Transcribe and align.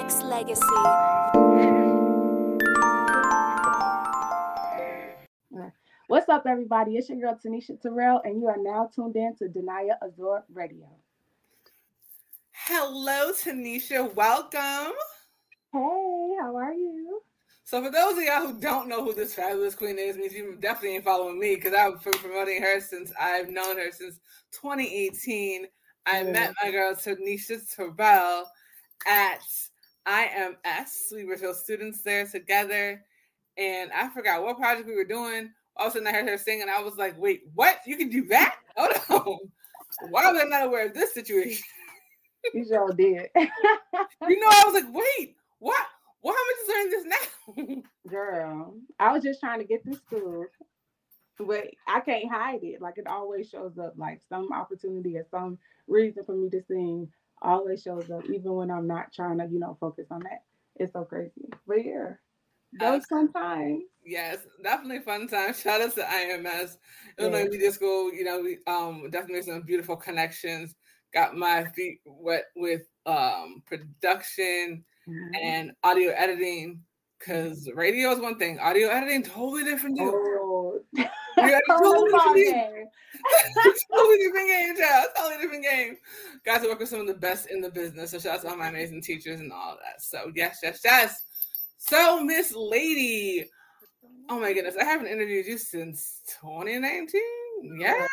Nexx 0.00 0.22
Legacy. 0.22 0.64
What's 6.06 6.26
up, 6.30 6.44
everybody? 6.46 6.96
It's 6.96 7.10
your 7.10 7.18
girl 7.20 7.38
Taniesha 7.44 7.78
Tarelle, 7.82 8.20
and 8.24 8.40
you 8.40 8.48
are 8.48 8.56
now 8.56 8.88
tuned 8.94 9.16
in 9.16 9.36
to 9.36 9.44
Danaya 9.44 9.96
Azure 10.02 10.42
Radio. 10.54 10.88
Hello, 12.52 13.30
Taniesha. 13.32 14.14
Welcome. 14.14 14.94
Hey, 15.70 16.30
how 16.40 16.56
are 16.56 16.72
you? 16.72 17.20
So, 17.64 17.84
for 17.84 17.90
those 17.90 18.16
of 18.16 18.24
y'all 18.24 18.46
who 18.46 18.58
don't 18.58 18.88
know 18.88 19.04
who 19.04 19.12
this 19.12 19.34
fabulous 19.34 19.74
queen 19.74 19.98
is, 19.98 20.16
means 20.16 20.32
you 20.32 20.56
definitely 20.60 20.96
ain't 20.96 21.04
following 21.04 21.38
me 21.38 21.56
because 21.56 21.74
I've 21.74 22.02
been 22.02 22.14
promoting 22.14 22.62
her 22.62 22.80
since 22.80 23.12
I've 23.20 23.50
known 23.50 23.76
her 23.76 23.92
since 23.92 24.18
2018. 24.52 25.66
I 26.06 26.22
Yeah. 26.22 26.32
met 26.32 26.54
my 26.64 26.70
girl 26.70 26.94
Taniesha 26.94 27.60
Tarelle 27.76 28.46
at 29.06 29.40
IMS. 30.06 31.12
We 31.12 31.24
were 31.24 31.36
still 31.36 31.54
students 31.54 32.02
there 32.02 32.26
together, 32.26 33.04
and 33.56 33.90
I 33.92 34.08
forgot 34.10 34.42
what 34.42 34.58
project 34.58 34.88
we 34.88 34.96
were 34.96 35.04
doing. 35.04 35.50
All 35.76 35.86
of 35.86 35.92
a 35.92 35.94
sudden, 35.94 36.08
I 36.08 36.12
heard 36.12 36.28
her 36.28 36.38
sing, 36.38 36.62
and 36.62 36.70
I 36.70 36.82
was 36.82 36.96
like, 36.96 37.18
"Wait, 37.18 37.42
what? 37.54 37.78
You 37.86 37.96
can 37.96 38.08
do 38.08 38.26
that? 38.26 38.56
Oh 38.76 38.88
no! 39.10 39.38
Why 40.10 40.30
was 40.30 40.40
I 40.40 40.44
not 40.44 40.66
aware 40.66 40.86
of 40.86 40.94
this 40.94 41.14
situation?" 41.14 41.64
You 42.54 42.64
sure 42.66 42.92
did. 42.94 43.28
You 43.36 44.40
know, 44.40 44.48
I 44.48 44.62
was 44.64 44.74
like, 44.74 44.92
"Wait, 44.94 45.36
what? 45.58 45.86
Why 46.22 46.32
am 46.32 46.36
I 46.38 46.54
just 46.56 46.68
learning 46.70 46.90
this 46.90 47.84
now?" 47.84 48.10
Girl, 48.10 48.74
I 48.98 49.12
was 49.12 49.22
just 49.22 49.40
trying 49.40 49.58
to 49.58 49.66
get 49.66 49.82
through 49.82 49.96
school, 49.96 50.46
but 51.38 51.66
I 51.86 52.00
can't 52.00 52.30
hide 52.30 52.62
it. 52.62 52.80
Like 52.80 52.96
it 52.96 53.06
always 53.06 53.50
shows 53.50 53.76
up. 53.78 53.94
Like 53.96 54.22
some 54.28 54.52
opportunity 54.52 55.18
or 55.18 55.26
some 55.30 55.58
reason 55.86 56.24
for 56.24 56.32
me 56.32 56.48
to 56.50 56.62
sing 56.62 57.12
always 57.42 57.82
shows 57.82 58.10
up, 58.10 58.24
even 58.30 58.52
when 58.52 58.70
I'm 58.70 58.86
not 58.86 59.12
trying 59.12 59.38
to, 59.38 59.46
you 59.46 59.58
know, 59.58 59.76
focus 59.80 60.06
on 60.10 60.20
that. 60.20 60.44
It's 60.76 60.92
so 60.92 61.04
crazy. 61.04 61.48
But 61.66 61.84
yeah, 61.84 62.14
those 62.78 63.08
sometimes. 63.08 63.82
Yes, 64.04 64.38
definitely 64.62 65.00
fun 65.00 65.28
time. 65.28 65.52
Shout 65.52 65.82
out 65.82 65.94
to 65.94 66.02
IMS, 66.02 66.78
Illinois 67.18 67.48
Media 67.50 67.70
School. 67.70 68.12
You 68.12 68.24
know, 68.24 68.40
we 68.40 68.58
um 68.66 69.08
definitely 69.10 69.42
some 69.42 69.62
beautiful 69.62 69.96
connections. 69.96 70.74
Got 71.12 71.36
my 71.36 71.64
feet 71.76 72.00
wet 72.04 72.44
with 72.56 72.82
um 73.06 73.62
production 73.66 74.84
Mhm. 75.08 75.30
and 75.42 75.72
audio 75.82 76.12
editing. 76.12 76.82
Cause 77.20 77.68
radio 77.74 78.12
is 78.12 78.18
one 78.18 78.38
thing, 78.38 78.58
audio 78.58 78.88
editing 78.88 79.22
totally 79.22 79.64
different 79.64 79.98
deal. 79.98 80.10
Oh, 80.14 80.80
Yeah, 81.50 81.58
totally 81.68 82.10
different 82.10 82.36
okay. 82.36 82.84
totally 83.92 84.16
different 84.18 84.48
game, 84.48 84.76
child. 84.76 85.06
Totally 85.16 85.42
different 85.42 85.64
game. 85.64 85.96
Got 86.44 86.62
to 86.62 86.68
work 86.68 86.78
with 86.80 86.88
some 86.88 87.00
of 87.00 87.06
the 87.06 87.14
best 87.14 87.50
in 87.50 87.60
the 87.60 87.70
business. 87.70 88.10
So 88.12 88.18
shout 88.18 88.36
out 88.36 88.42
to 88.42 88.48
all 88.50 88.56
my 88.56 88.68
amazing 88.68 89.02
teachers 89.02 89.40
and 89.40 89.52
all 89.52 89.76
that. 89.84 90.02
So 90.02 90.32
yes, 90.34 90.60
yes, 90.62 90.80
yes. 90.84 91.24
So 91.76 92.22
Miss 92.22 92.52
Lady, 92.54 93.48
oh 94.28 94.38
my 94.40 94.52
goodness, 94.52 94.76
I 94.80 94.84
haven't 94.84 95.08
interviewed 95.08 95.46
you 95.46 95.58
since 95.58 96.20
2019. 96.40 97.20
Yeah, 97.78 98.06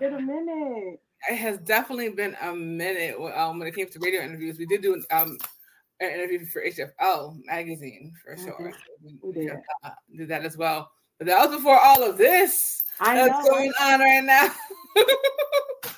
Get 0.00 0.12
a 0.12 0.18
minute. 0.20 1.00
it 1.30 1.36
has 1.36 1.58
definitely 1.58 2.08
been 2.10 2.36
a 2.42 2.52
minute. 2.54 3.14
Um, 3.36 3.58
when 3.58 3.68
it 3.68 3.74
came 3.74 3.88
to 3.88 3.98
radio 4.00 4.22
interviews, 4.22 4.58
we 4.58 4.66
did 4.66 4.82
do 4.82 4.94
um 5.10 5.38
an 6.00 6.10
interview 6.10 6.44
for 6.46 6.60
HFL 6.62 7.38
magazine 7.46 8.12
for 8.24 8.36
sure. 8.36 8.58
Mhm. 8.58 8.74
We 9.02 9.18
we 9.22 9.32
did. 9.32 9.52
uh, 9.84 9.90
did 10.16 10.28
that 10.28 10.44
as 10.44 10.56
well. 10.56 10.90
But 11.18 11.26
that 11.28 11.48
was 11.48 11.56
before 11.56 11.78
all 11.78 12.02
of 12.02 12.16
this 12.18 12.82
I 13.00 13.14
that's 13.14 13.44
know. 13.46 13.50
going 13.52 13.72
on 13.80 14.00
right 14.00 14.24
now. 14.24 14.50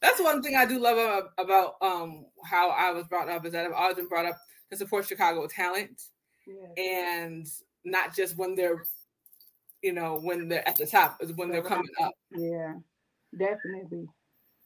that's 0.00 0.20
one 0.20 0.42
thing 0.42 0.56
I 0.56 0.66
do 0.66 0.78
love 0.78 0.98
about, 0.98 1.30
about 1.38 1.74
um 1.80 2.26
how 2.44 2.70
I 2.70 2.90
was 2.90 3.06
brought 3.06 3.28
up 3.28 3.44
is 3.46 3.52
that 3.52 3.66
I've 3.66 3.72
always 3.72 3.96
been 3.96 4.08
brought 4.08 4.26
up 4.26 4.36
to 4.70 4.76
support 4.76 5.06
Chicago 5.06 5.46
talent 5.46 6.02
Yeah. 6.46 6.82
and 6.82 7.46
not 7.84 8.14
just 8.14 8.36
when 8.36 8.54
they're 8.54 8.84
you 9.82 9.92
know 9.92 10.18
when 10.20 10.48
they're 10.48 10.66
at 10.68 10.76
the 10.76 10.86
top 10.86 11.18
is 11.20 11.32
when 11.34 11.50
they're 11.50 11.62
coming 11.62 11.88
up. 12.00 12.12
Yeah, 12.36 12.74
definitely, 13.36 14.08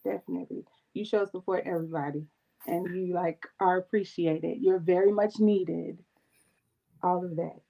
definitely. 0.05 0.65
You 0.95 1.05
show 1.05 1.25
support 1.27 1.65
everybody, 1.67 2.25
and 2.67 2.95
you 2.95 3.15
like 3.15 3.43
are 3.61 3.79
appreciated. 3.79 4.59
You're 4.61 4.79
very 4.79 5.13
much 5.13 5.39
needed. 5.39 5.99
All 7.03 7.25
of 7.25 7.37
that. 7.37 7.61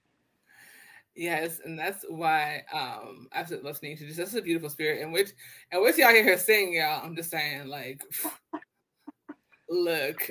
Yes, 1.17 1.59
and 1.65 1.77
that's 1.77 2.05
why 2.07 2.63
um 2.71 3.27
I 3.33 3.39
absolutely 3.39 3.67
love 3.69 3.81
Taniesha. 3.81 4.05
Just 4.05 4.17
that's 4.17 4.35
a 4.35 4.41
beautiful 4.41 4.69
spirit 4.69 5.01
in 5.01 5.11
which 5.11 5.31
and 5.71 5.81
which 5.81 5.97
y'all 5.97 6.09
hear 6.09 6.23
her 6.23 6.37
sing, 6.37 6.73
y'all. 6.73 7.03
I'm 7.03 7.15
just 7.15 7.31
saying, 7.31 7.67
like 7.67 8.03
look. 9.69 10.29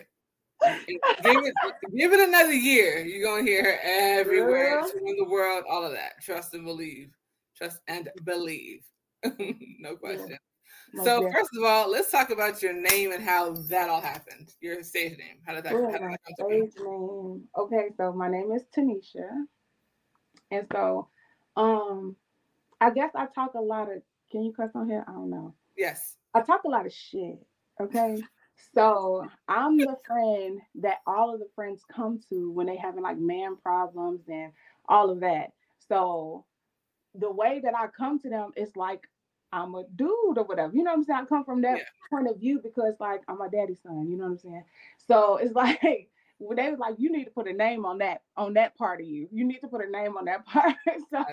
Give 1.23 1.45
it, 1.45 1.55
give 1.97 2.13
it 2.13 2.29
another 2.29 2.53
year. 2.53 3.05
You're 3.05 3.29
gonna 3.29 3.43
hear 3.43 3.63
her 3.63 3.79
everywhere, 3.83 4.81
in 5.07 5.17
the 5.17 5.29
world, 5.29 5.65
all 5.69 5.85
of 5.85 5.93
that. 5.93 6.23
Trust 6.23 6.55
and 6.55 6.65
believe. 6.65 7.11
Trust 7.57 7.81
and 7.89 8.09
believe. 8.25 8.83
no 9.79 9.97
question. 9.97 10.39
Most 10.95 11.05
So 11.05 11.31
first 11.33 11.51
of 11.57 11.65
all, 11.65 11.91
let's 11.91 12.11
talk 12.11 12.31
about 12.31 12.63
your 12.63 12.73
name 12.73 13.13
and 13.13 13.23
how 13.23 13.53
that 13.53 13.91
all 13.91 14.01
happened. 14.01 14.55
Your 14.61 14.83
stage 14.83 15.19
name. 15.19 15.39
How 15.47 15.55
did 15.55 15.65
that, 15.65 15.75
Oh, 15.75 15.87
how 15.93 15.99
did 15.99 16.11
that 16.11 16.21
come 16.27 16.35
to 16.49 16.71
stage 16.71 16.85
name. 16.85 17.45
Okay, 17.57 17.89
so 17.97 18.13
my 18.13 18.29
name 18.29 18.51
is 18.53 18.65
Taniesha, 18.75 19.45
and 20.51 20.67
so 20.73 21.09
um, 21.57 22.17
I 22.81 22.91
guess 22.91 23.11
I 23.15 23.27
talk 23.27 23.55
a 23.55 23.61
lot 23.61 23.91
of. 23.91 24.03
Can 24.31 24.45
you 24.45 24.53
cuss 24.53 24.71
on 24.75 24.89
here? 24.89 25.05
I 25.07 25.13
don't 25.13 25.31
know. 25.31 25.55
Yes. 25.77 26.17
I 26.35 26.43
talk 26.43 26.65
a 26.65 26.69
lot 26.69 26.87
of 26.87 26.93
shit. 26.93 27.39
Okay. 27.81 28.23
So 28.75 29.27
I'm 29.49 29.83
the 29.83 29.97
friend 30.07 30.61
that 30.77 30.99
all 31.07 31.33
of 31.33 31.41
the 31.41 31.49
friends 31.55 31.83
come 31.95 32.21
to 32.31 32.51
when 32.51 32.67
they 32.67 32.77
having 32.77 33.03
like 33.03 33.19
man 33.19 33.57
problems 33.57 34.23
and 34.29 34.53
all 34.89 35.11
of 35.11 35.21
that. 35.21 35.53
So 35.89 36.45
the 37.15 37.31
way 37.31 37.61
that 37.63 37.75
I 37.77 37.87
come 37.89 38.19
to 38.21 38.29
them 38.29 38.53
is 38.57 38.71
like 38.77 39.03
I'm 39.53 39.75
a 39.75 39.85
dude 39.95 40.39
or 40.39 40.45
whatever. 40.45 40.75
You 40.75 40.83
know 40.83 40.91
what 40.91 40.99
I'm 40.99 41.05
saying? 41.05 41.21
I 41.23 41.25
come 41.27 41.45
from 41.45 41.63
that 41.63 41.79
Yeah. 41.79 41.85
point 42.11 42.29
of 42.29 42.39
view 42.39 42.61
because 42.63 42.95
like 43.01 43.23
I'm 43.29 43.39
my 43.39 43.49
daddy's 43.49 43.81
son. 43.83 44.09
You 44.11 44.17
know 44.17 44.25
what 44.25 44.31
I'm 44.31 44.39
saying? 44.39 44.65
So 45.07 45.37
it's 45.37 45.55
like 45.55 46.11
when 46.39 46.57
they 46.57 46.71
was 46.71 46.79
like, 46.79 46.97
you 46.99 47.11
need 47.11 47.25
to 47.25 47.31
put 47.31 47.49
a 47.49 47.53
name 47.53 47.85
on 47.87 47.99
that 47.99 48.23
on 48.37 48.55
that 48.55 48.77
part 48.77 49.01
of 49.01 49.07
you. 49.07 49.29
You 49.33 49.45
need 49.47 49.61
to 49.61 49.69
put 49.69 49.85
a 49.85 49.91
name 49.91 50.17
on 50.17 50.27
that 50.27 50.45
part. 50.49 50.75
so 51.11 51.25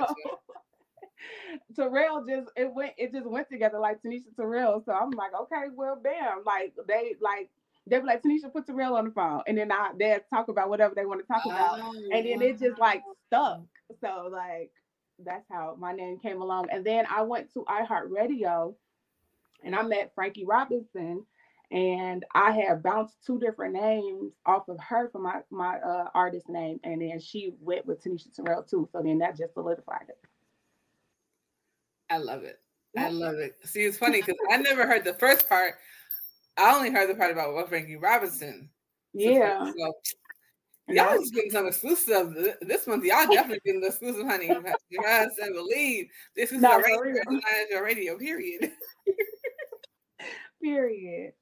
Tarelle 1.78 2.28
just 2.28 2.50
it 2.56 2.74
went 2.74 2.94
it 2.97 3.12
just 3.12 3.25
went 3.25 3.50
together 3.50 3.80
like 3.80 4.02
Taniesha 4.02 4.34
Tarelle. 4.38 4.84
So 4.86 4.92
I'm 4.94 5.12
like, 5.12 5.31
okay, 5.42 5.66
well, 5.75 5.96
bam. 6.02 6.44
Like 6.46 6.74
they 6.88 7.16
like 7.22 7.50
they 7.88 8.00
were 8.00 8.06
like 8.06 8.22
Taniesha 8.24 8.52
put 8.52 8.68
Tarelle 8.68 8.97
on 8.97 9.06
the 9.06 9.12
phone, 9.12 9.42
and 9.47 9.58
then 9.58 9.72
I 9.72 9.92
they 9.97 10.18
talk 10.30 10.47
about 10.50 10.69
whatever 10.69 10.96
they 10.96 11.06
want 11.06 11.22
to 11.22 11.28
talk 11.28 11.46
about, 11.46 11.80
Oh, 11.81 11.94
and 12.13 12.25
then 12.25 12.42
it 12.42 12.59
just 12.59 12.80
like 12.80 13.03
stuck. 13.28 13.62
So 14.02 14.30
like 14.31 14.72
that's 15.24 15.46
how 15.52 15.75
my 15.80 15.94
name 15.94 16.19
came 16.19 16.42
along. 16.42 16.68
And 16.72 16.86
then 16.86 17.06
I 17.09 17.22
went 17.22 17.53
to 17.53 17.66
iHeartRadio, 17.66 18.74
and 19.63 19.75
I 19.75 19.84
met 19.84 20.12
Frankie 20.16 20.46
Robinson. 20.46 21.25
And 21.73 22.23
I 22.35 22.51
had 22.51 22.84
bounced 22.84 23.16
two 23.25 23.39
different 23.39 23.73
names 23.73 24.34
off 24.45 24.69
of 24.69 24.79
her 24.79 25.09
for 25.09 25.19
my 25.19 25.41
my 25.50 25.79
uh, 25.79 26.07
artist 26.13 26.47
name, 26.47 26.79
and 26.84 27.01
then 27.01 27.19
she 27.19 27.56
went 27.59 27.88
with 27.88 28.03
Taniesha 28.03 28.29
Tarelle 28.39 28.69
too. 28.69 28.88
So 28.91 29.01
then 29.01 29.17
that 29.17 29.35
just 29.35 29.56
solidified 29.56 30.06
it. 30.07 30.19
I 32.12 32.17
love 32.17 32.44
it. 32.44 32.59
I 32.95 33.09
love 33.09 33.35
it. 33.35 33.56
See, 33.63 33.81
it's 33.81 33.97
funny 33.97 34.22
because 34.22 34.35
I 34.51 34.57
never 34.57 34.85
heard 34.85 35.03
the 35.03 35.16
first 35.16 35.50
part. 35.50 35.73
I 36.57 36.75
only 36.75 36.91
heard 36.91 37.09
the 37.09 37.16
part 37.16 37.31
about 37.31 37.56
what 37.56 37.69
Frankie 37.69 37.95
Robinson. 37.95 38.69
Yeah. 39.13 39.72
So, 39.75 39.94
y'all 40.89 41.17
just 41.17 41.33
getting 41.33 41.50
some 41.50 41.66
exclusive 41.66 42.35
this 42.62 42.85
month. 42.85 43.03
Y'all 43.03 43.25
definitely 43.31 43.62
getting 43.66 43.81
the 43.81 43.88
exclusive, 43.88 44.28
honey. 44.28 44.47
Trust 44.47 45.39
and 45.39 45.56
believe. 45.56 46.06
This 46.35 46.51
is 46.51 46.62
No, 46.62 46.78
your 46.78 47.01
radio, 47.01 47.81
radio. 47.81 48.17
Period. 48.19 48.72
Period. 50.62 51.33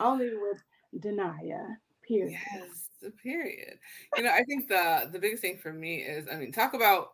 Only 0.00 0.30
with 0.34 0.62
Danaya. 0.98 1.76
Period. 2.06 2.32
Yes, 2.32 2.90
the 3.00 3.10
period. 3.10 3.78
You 4.16 4.24
know, 4.24 4.30
I 4.30 4.42
think 4.44 4.68
the 4.68 5.08
the 5.10 5.18
biggest 5.18 5.40
thing 5.40 5.56
for 5.56 5.72
me 5.72 5.96
is, 5.96 6.26
I 6.30 6.36
mean, 6.36 6.52
talk 6.52 6.74
about 6.74 7.12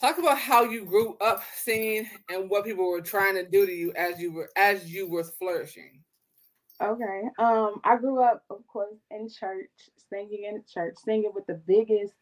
talk 0.00 0.18
about 0.18 0.38
how 0.38 0.64
you 0.64 0.84
grew 0.84 1.16
up 1.20 1.42
singing 1.54 2.08
and 2.28 2.50
what 2.50 2.64
people 2.64 2.90
were 2.90 3.00
trying 3.00 3.34
to 3.34 3.48
do 3.48 3.64
to 3.64 3.72
you 3.72 3.92
as 3.94 4.18
you 4.18 4.32
were 4.32 4.50
as 4.56 4.92
you 4.92 5.08
were 5.08 5.24
flourishing. 5.24 6.02
Okay. 6.80 7.22
Um, 7.38 7.80
I 7.84 7.96
grew 7.96 8.20
up, 8.20 8.42
of 8.50 8.66
course, 8.66 8.96
in 9.10 9.28
church, 9.28 9.70
singing 10.10 10.44
in 10.44 10.64
church, 10.72 10.94
singing 11.04 11.30
with 11.32 11.46
the 11.46 11.54
biggest 11.54 12.14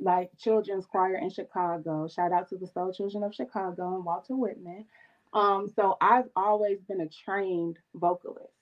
like 0.00 0.30
children's 0.38 0.86
choir 0.86 1.16
in 1.16 1.28
Chicago. 1.28 2.08
Shout 2.08 2.32
out 2.32 2.48
to 2.48 2.56
the 2.56 2.66
Soul 2.66 2.92
Children 2.92 3.24
of 3.24 3.34
Chicago 3.34 3.96
and 3.96 4.04
Walter 4.04 4.34
Whitman. 4.34 4.86
Um, 5.32 5.68
so 5.74 5.96
I've 6.00 6.28
always 6.36 6.80
been 6.88 7.00
a 7.00 7.08
trained 7.08 7.78
vocalist 7.94 8.52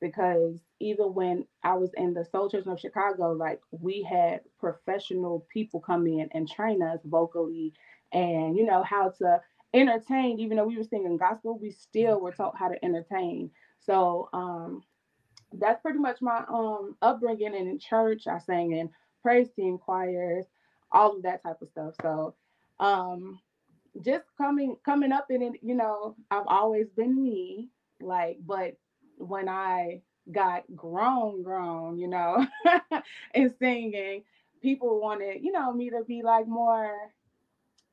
because 0.00 0.60
even 0.80 1.14
when 1.14 1.46
I 1.62 1.74
was 1.74 1.90
in 1.96 2.14
the 2.14 2.24
Soul 2.24 2.50
Children 2.50 2.74
of 2.74 2.80
Chicago, 2.80 3.32
like 3.32 3.60
we 3.70 4.02
had 4.02 4.40
professional 4.60 5.46
people 5.52 5.80
come 5.80 6.06
in 6.06 6.28
and 6.32 6.48
train 6.48 6.82
us 6.82 7.00
vocally 7.04 7.72
and 8.12 8.56
you 8.56 8.64
know 8.66 8.82
how 8.82 9.10
to 9.18 9.40
entertain, 9.72 10.38
even 10.38 10.56
though 10.56 10.66
we 10.66 10.76
were 10.76 10.84
singing 10.84 11.16
gospel, 11.16 11.58
we 11.58 11.70
still 11.70 12.20
were 12.20 12.32
taught 12.32 12.58
how 12.58 12.68
to 12.68 12.84
entertain. 12.84 13.50
So 13.80 14.28
um 14.32 14.82
that's 15.52 15.80
pretty 15.82 15.98
much 15.98 16.20
my 16.20 16.44
um 16.48 16.96
upbringing 17.02 17.54
and 17.54 17.68
in 17.68 17.78
church. 17.78 18.26
I 18.26 18.38
sang 18.38 18.72
in 18.72 18.90
praise 19.22 19.50
team 19.52 19.78
choirs, 19.78 20.44
all 20.92 21.16
of 21.16 21.22
that 21.22 21.42
type 21.42 21.62
of 21.62 21.68
stuff. 21.68 21.94
So 22.02 22.34
um 22.80 23.40
just 24.02 24.24
coming 24.36 24.76
coming 24.84 25.12
up 25.12 25.26
in 25.30 25.42
it, 25.42 25.52
you 25.62 25.74
know, 25.74 26.16
I've 26.30 26.46
always 26.46 26.86
been 26.96 27.22
me, 27.22 27.68
like, 28.00 28.38
but 28.46 28.76
when 29.18 29.48
I 29.48 30.02
got 30.30 30.64
grown, 30.74 31.42
grown, 31.42 31.98
you 31.98 32.08
know, 32.08 32.46
and 33.34 33.54
singing, 33.58 34.22
people 34.62 35.00
wanted, 35.00 35.42
you 35.42 35.52
know, 35.52 35.72
me 35.72 35.90
to 35.90 36.04
be 36.04 36.22
like 36.22 36.46
more 36.48 36.92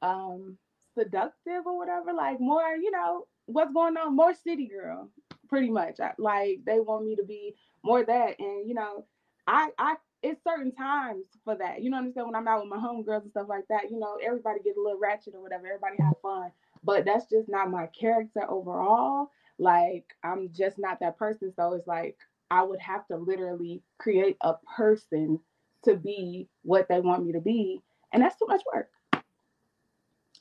um 0.02 0.58
seductive 0.98 1.66
or 1.66 1.78
whatever, 1.78 2.14
like 2.14 2.40
more, 2.40 2.76
you 2.76 2.92
know, 2.92 3.28
what's 3.46 3.74
going 3.74 3.98
on, 3.98 4.16
more 4.16 4.34
city 4.34 4.68
girl, 4.68 5.10
pretty 5.48 5.70
much. 5.70 5.98
Like 6.18 6.62
they 6.66 6.80
want 6.80 7.06
me 7.06 7.16
to 7.16 7.24
be 7.24 7.56
more 7.84 8.04
that. 8.04 8.40
And 8.40 8.68
you 8.68 8.74
know, 8.74 9.06
I 9.48 9.70
I 9.78 9.96
it's 10.24 10.44
certain 10.44 10.72
times 10.72 11.26
for 11.44 11.56
that. 11.56 11.82
You 11.82 11.90
know 11.90 11.98
what 11.98 12.06
I'm 12.06 12.14
saying? 12.14 12.28
When 12.28 12.36
I'm 12.36 12.48
out 12.48 12.62
with 12.62 12.70
my 12.70 12.78
homegirls 12.78 13.24
and 13.24 13.32
stuff 13.32 13.48
like 13.50 13.68
that, 13.70 13.90
you 13.90 14.00
know, 14.00 14.18
everybody 14.24 14.60
get 14.64 14.78
a 14.78 14.82
little 14.82 15.00
ratchet 15.00 15.34
or 15.36 15.42
whatever, 15.42 15.68
everybody 15.68 15.96
have 16.00 16.14
fun. 16.22 16.52
But 16.84 17.06
that's 17.06 17.26
just 17.26 17.50
not 17.50 17.72
my 17.72 17.88
character 17.88 18.42
overall. 18.50 19.32
Like 19.58 20.06
I'm 20.24 20.50
just 20.54 20.78
not 20.78 21.00
that 21.00 21.18
person. 21.18 21.54
So 21.56 21.74
it's 21.74 21.88
like 21.88 22.18
I 22.50 22.64
would 22.64 22.80
have 22.80 23.08
to 23.08 23.18
literally 23.18 23.82
create 23.98 24.38
a 24.42 24.56
person 24.76 25.40
to 25.84 25.96
be 25.96 26.48
what 26.64 26.88
they 26.88 27.00
want 27.00 27.26
me 27.26 27.34
to 27.34 27.42
be. 27.42 27.82
And 28.14 28.22
that's 28.22 28.38
too 28.38 28.46
much 28.48 28.62
work. 28.74 28.90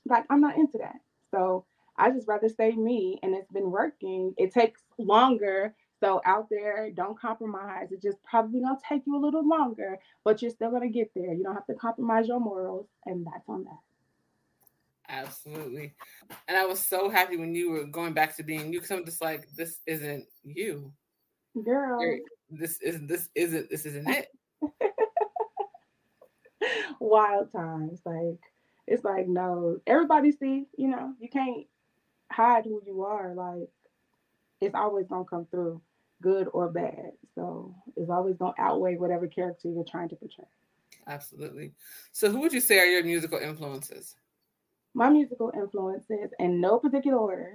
Like 0.07 0.25
I'm 0.31 0.41
not 0.41 0.57
into 0.57 0.79
that. 0.79 0.97
So 1.31 1.65
I 1.97 2.11
just 2.11 2.29
rather 2.29 2.49
stay 2.49 2.73
me 2.73 3.19
and 3.23 3.35
it's 3.35 3.51
been 3.53 3.71
working. 3.71 4.35
It 4.39 4.53
takes 4.53 4.83
longer. 4.99 5.75
So 6.01 6.23
out 6.25 6.49
there, 6.51 6.91
don't 6.91 7.19
compromise. 7.19 7.89
It's 7.91 8.03
just 8.03 8.23
probably 8.25 8.61
gonna 8.61 8.79
take 8.89 9.03
you 9.07 9.17
a 9.17 9.25
little 9.25 9.47
longer, 9.47 9.99
but 10.25 10.41
you're 10.41 10.51
still 10.51 10.71
gonna 10.71 10.89
get 10.89 11.11
there. 11.15 11.35
You 11.35 11.45
don't 11.45 11.55
have 11.55 11.67
to 11.67 11.75
compromise 11.75 12.27
your 12.27 12.41
morals, 12.41 12.87
and 13.05 13.27
that's 13.27 13.49
on 13.49 13.65
that. 13.65 13.79
Absolutely. 15.11 15.95
And 16.49 16.57
I 16.57 16.67
was 16.67 16.81
so 16.81 17.11
happy 17.11 17.37
when 17.37 17.55
you 17.55 17.71
were 17.71 17.85
going 17.85 18.15
back 18.15 18.37
to 18.37 18.43
being 18.43 18.73
you 18.73 18.81
because 18.81 18.97
I'm 18.97 19.05
just 19.05 19.21
like, 19.21 19.49
this 19.57 19.81
isn't 19.87 20.25
you. 20.45 20.93
Girl. 21.65 22.01
You're, 22.01 22.19
this 22.51 22.81
isn't. 22.81 23.09
this 23.09 23.29
isn't 23.35 23.71
this 23.71 23.87
isn't 23.87 24.09
it. 24.09 24.29
Wild 27.01 27.53
times. 27.53 28.01
Like 28.05 28.39
it's 28.87 29.05
like 29.05 29.29
no, 29.29 29.79
everybody 29.87 30.33
see, 30.33 30.67
you 30.77 30.89
know, 30.89 31.15
you 31.21 31.29
can't 31.29 31.67
hide 32.31 32.65
who 32.65 32.81
you 32.87 33.03
are. 33.03 33.35
Like 33.35 33.69
it's 34.61 34.75
always 34.75 35.07
gonna 35.09 35.25
come 35.25 35.47
through, 35.51 35.81
good 36.21 36.49
or 36.53 36.69
bad. 36.69 37.13
So 37.35 37.75
it's 37.97 38.11
always 38.11 38.37
gonna 38.37 38.55
outweigh 38.59 38.97
whatever 38.97 39.27
character 39.27 39.69
you're 39.69 39.85
trying 39.85 40.09
to 40.11 40.17
portray. 40.17 40.45
Absolutely. 41.07 41.73
So 42.13 42.31
who 42.31 42.41
would 42.41 42.53
you 42.53 42.61
say 42.61 42.79
are 42.79 42.87
your 42.87 43.05
musical 43.05 43.39
influences? 43.39 44.17
My 44.95 45.09
musical 45.09 45.53
influences, 45.55 46.31
in 46.39 46.61
no 46.61 46.79
particular 46.79 47.17
order, 47.17 47.53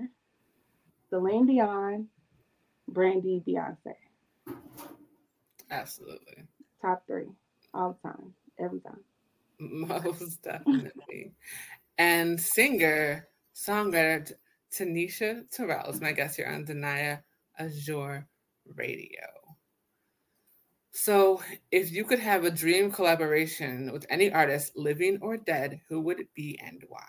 Celine 1.10 1.46
Dion, 1.46 2.08
Brandy, 2.88 3.44
Beyonce. 3.46 3.94
Absolutely. 5.70 6.44
Top 6.82 7.04
three, 7.08 7.28
all 7.74 7.98
the 8.02 8.10
time, 8.10 8.34
every 8.60 8.80
time. 8.80 9.00
Most 9.60 10.42
definitely. 10.44 11.34
and 11.98 12.40
singer, 12.40 13.28
songwriter 13.56 14.32
Taniesha 14.72 15.44
Tarelle 15.50 15.94
is 15.94 16.02
my 16.02 16.12
guest 16.12 16.36
here 16.36 16.48
on 16.48 16.66
Danaya 16.66 17.22
Azure 17.58 18.28
Radio. 18.74 19.22
So, 20.92 21.42
if 21.72 21.92
you 21.92 22.06
could 22.06 22.20
have 22.20 22.46
a 22.46 22.50
dream 22.50 22.92
collaboration 22.92 23.92
with 23.92 24.06
any 24.10 24.32
artist, 24.32 24.78
living 24.78 25.20
or 25.22 25.36
dead, 25.36 25.82
who 25.90 26.00
would 26.02 26.20
it 26.20 26.34
be 26.34 26.58
and 26.64 26.84
why? 26.88 27.04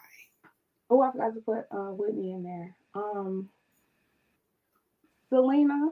Oh, 0.91 1.03
I 1.03 1.13
forgot 1.13 1.35
to 1.35 1.41
put 1.41 1.67
uh, 1.71 1.93
Whitney 1.93 2.33
in 2.33 2.43
there. 2.43 2.77
Um, 2.95 3.49
Selena. 5.29 5.91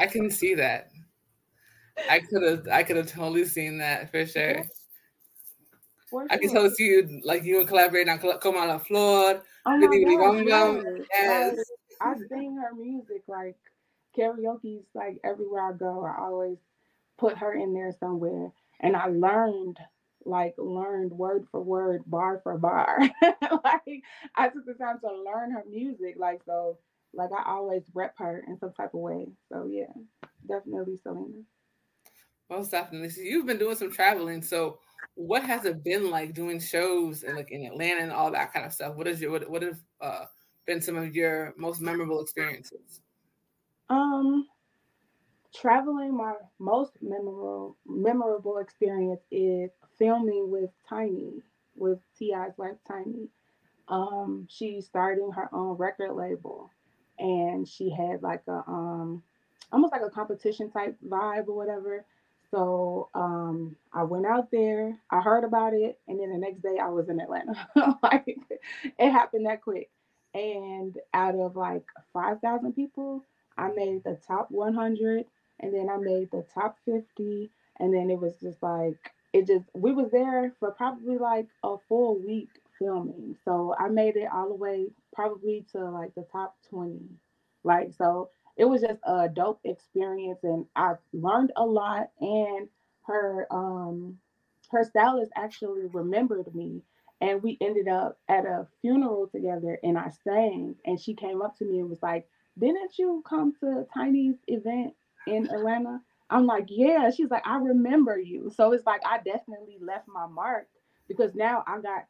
I 0.00 0.06
can 0.06 0.30
see 0.30 0.54
that. 0.54 0.90
I 2.08 2.20
could 2.20 2.42
have 2.42 2.68
I 2.68 2.82
could 2.82 2.96
have 2.96 3.10
totally 3.10 3.44
seen 3.44 3.78
that 3.78 4.10
for 4.10 4.26
sure. 4.26 4.64
For 6.10 6.26
I 6.30 6.38
can 6.38 6.48
totally 6.48 6.70
see 6.70 6.84
you 6.84 7.20
like 7.24 7.44
you 7.44 7.60
and 7.60 7.68
collaborate 7.68 8.08
on 8.08 8.18
Como 8.18 8.58
la 8.58 8.78
Flor. 8.78 9.42
Oh 9.64 9.76
my 9.76 9.98
God, 9.98 11.06
yes. 11.12 11.58
I 12.00 12.14
sing 12.28 12.56
her 12.56 12.74
music 12.74 13.22
like 13.28 13.56
karaoke's 14.16 14.86
like 14.94 15.18
everywhere 15.24 15.68
I 15.68 15.72
go. 15.72 16.04
I 16.04 16.20
always 16.20 16.58
put 17.18 17.38
her 17.38 17.52
in 17.54 17.72
there 17.74 17.92
somewhere. 17.98 18.52
And 18.80 18.96
I 18.96 19.06
learned 19.06 19.78
like 20.24 20.54
learned 20.58 21.12
word 21.12 21.46
for 21.50 21.62
word, 21.62 22.02
bar 22.06 22.40
for 22.42 22.58
bar. 22.58 22.98
like 23.22 24.02
I 24.36 24.48
took 24.48 24.66
the 24.66 24.74
time 24.74 24.98
to 25.00 25.22
learn 25.22 25.52
her 25.52 25.64
music. 25.68 26.16
Like 26.18 26.42
so 26.44 26.78
like 27.14 27.30
I 27.32 27.50
always 27.50 27.82
rep 27.94 28.14
her 28.18 28.44
in 28.46 28.58
some 28.58 28.72
type 28.72 28.94
of 28.94 29.00
way. 29.00 29.28
So 29.50 29.68
yeah, 29.70 29.92
definitely 30.48 30.98
Selena. 31.02 31.42
Most 32.50 32.70
definitely. 32.70 33.10
So 33.10 33.22
you've 33.22 33.46
been 33.46 33.58
doing 33.58 33.76
some 33.76 33.92
traveling. 33.92 34.42
So 34.42 34.78
what 35.14 35.42
has 35.44 35.64
it 35.64 35.84
been 35.84 36.10
like 36.10 36.34
doing 36.34 36.58
shows 36.58 37.22
and 37.22 37.36
like 37.36 37.50
in 37.50 37.66
Atlanta 37.66 38.02
and 38.02 38.12
all 38.12 38.30
that 38.30 38.52
kind 38.52 38.64
of 38.64 38.72
stuff? 38.72 38.96
What 38.96 39.06
is 39.06 39.20
your 39.20 39.30
what 39.30 39.48
what 39.48 39.62
have 39.62 39.78
uh, 40.00 40.24
been 40.66 40.80
some 40.80 40.96
of 40.96 41.14
your 41.14 41.54
most 41.56 41.80
memorable 41.80 42.20
experiences? 42.20 43.00
Um 43.88 44.46
traveling 45.54 46.16
my 46.16 46.34
most 46.58 46.92
memorable 47.02 47.76
memorable 47.86 48.58
experience 48.58 49.20
is 49.30 49.70
filming 49.98 50.50
with 50.50 50.70
Tiny, 50.88 51.42
with 51.76 51.98
T.I.'s 52.18 52.56
wife 52.56 52.76
Tiny. 52.88 53.28
Um, 53.88 54.46
she's 54.48 54.86
starting 54.86 55.30
her 55.32 55.50
own 55.52 55.76
record 55.76 56.12
label 56.12 56.70
and 57.18 57.68
she 57.68 57.90
had 57.90 58.22
like 58.22 58.42
a 58.48 58.62
um 58.66 59.22
almost 59.70 59.92
like 59.92 60.02
a 60.02 60.10
competition 60.10 60.70
type 60.70 60.96
vibe 61.06 61.48
or 61.48 61.56
whatever. 61.56 62.04
So 62.52 63.08
um, 63.14 63.76
I 63.92 64.04
went 64.04 64.26
out 64.26 64.50
there, 64.52 64.96
I 65.10 65.20
heard 65.20 65.44
about 65.44 65.72
it, 65.74 65.98
and 66.06 66.20
then 66.20 66.30
the 66.30 66.38
next 66.38 66.62
day 66.62 66.78
I 66.80 66.88
was 66.88 67.08
in 67.08 67.20
Atlanta. 67.20 67.54
like 68.02 68.38
it 68.84 69.10
happened 69.10 69.46
that 69.46 69.62
quick. 69.62 69.90
And 70.34 70.96
out 71.14 71.34
of 71.34 71.56
like 71.56 71.84
5,000 72.12 72.74
people, 72.74 73.24
I 73.58 73.68
made 73.68 74.04
the 74.04 74.18
top 74.26 74.50
100, 74.50 75.24
and 75.60 75.74
then 75.74 75.88
I 75.88 75.96
made 75.96 76.30
the 76.30 76.44
top 76.54 76.76
50, 76.84 77.50
and 77.78 77.92
then 77.94 78.10
it 78.10 78.20
was 78.20 78.34
just 78.40 78.62
like 78.62 78.98
it 79.32 79.46
just 79.46 79.64
we 79.74 79.92
was 79.92 80.10
there 80.10 80.52
for 80.60 80.70
probably 80.72 81.16
like 81.16 81.46
a 81.64 81.76
full 81.88 82.18
week 82.18 82.50
filming. 82.78 83.36
So 83.44 83.74
I 83.78 83.88
made 83.88 84.16
it 84.16 84.28
all 84.32 84.48
the 84.48 84.54
way 84.54 84.88
probably 85.14 85.64
to 85.72 85.90
like 85.90 86.14
the 86.14 86.26
top 86.30 86.56
20. 86.70 87.00
Like 87.64 87.92
so 87.96 88.30
it 88.56 88.64
was 88.64 88.82
just 88.82 89.00
a 89.04 89.28
dope 89.28 89.60
experience 89.64 90.40
and 90.42 90.66
I 90.76 90.94
learned 91.12 91.52
a 91.56 91.64
lot 91.64 92.10
and 92.20 92.68
her 93.06 93.46
um 93.50 94.18
her 94.70 94.84
stylist 94.84 95.32
actually 95.36 95.86
remembered 95.92 96.54
me 96.54 96.82
and 97.20 97.42
we 97.42 97.56
ended 97.60 97.88
up 97.88 98.18
at 98.28 98.44
a 98.46 98.66
funeral 98.80 99.28
together 99.28 99.78
and 99.82 99.98
I 99.98 100.10
sang 100.24 100.76
and 100.84 101.00
she 101.00 101.14
came 101.14 101.42
up 101.42 101.56
to 101.58 101.64
me 101.64 101.78
and 101.80 101.88
was 101.90 102.02
like, 102.02 102.26
"Didn't 102.58 102.98
you 102.98 103.22
come 103.26 103.52
to 103.60 103.86
Tiny's 103.94 104.36
event 104.48 104.94
in 105.26 105.48
Atlanta?" 105.50 106.00
I'm 106.30 106.46
like, 106.46 106.66
"Yeah." 106.68 107.10
She's 107.10 107.30
like, 107.30 107.46
"I 107.46 107.58
remember 107.58 108.18
you." 108.18 108.50
So 108.50 108.72
it's 108.72 108.86
like 108.86 109.02
I 109.06 109.18
definitely 109.18 109.78
left 109.80 110.08
my 110.08 110.26
mark 110.26 110.68
because 111.08 111.34
now 111.34 111.62
I 111.66 111.80
got 111.80 112.06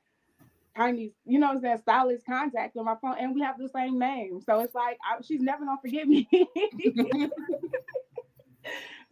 Tiny's, 0.76 1.12
you 1.24 1.38
know, 1.38 1.60
that 1.60 1.80
stylist 1.80 2.24
contact 2.24 2.76
on 2.76 2.86
my 2.86 2.96
phone, 3.00 3.16
and 3.18 3.34
we 3.34 3.42
have 3.42 3.58
the 3.58 3.68
same 3.68 3.98
name. 3.98 4.40
So 4.40 4.60
it's 4.60 4.74
like 4.74 4.98
I, 5.04 5.20
she's 5.22 5.40
never 5.40 5.64
gonna 5.64 5.80
forget 5.80 6.06
me. 6.08 6.26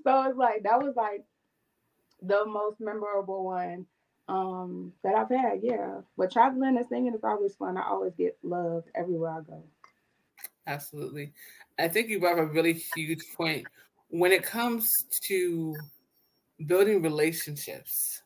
so 0.03 0.23
it's 0.23 0.39
like 0.39 0.63
that 0.63 0.81
was 0.81 0.95
like 0.97 1.25
the 2.23 2.47
most 2.47 2.81
memorable 2.81 3.45
one 3.45 3.87
um, 4.29 4.93
that 5.05 5.15
I've 5.15 5.29
had. 5.29 5.61
Yeah, 5.63 6.01
but 6.17 6.33
traveling 6.33 6.77
and 6.79 6.87
singing 6.89 7.15
is 7.15 7.25
always 7.25 7.55
fun. 7.57 7.77
I 7.77 7.87
always 7.89 8.15
get 8.15 8.39
loved 8.43 8.89
everywhere 8.95 9.33
I 9.33 9.41
go. 9.43 9.63
Absolutely, 10.67 11.33
I 11.79 11.89
think 11.89 12.09
you 12.09 12.21
brought 12.21 12.39
up 12.39 12.51
a 12.51 12.53
really 12.53 12.83
huge 12.95 13.25
point 13.37 13.67
when 14.09 14.33
it 14.33 14.43
comes 14.43 15.05
to 15.23 15.77
building 16.67 17.03
relationships. 17.03 18.23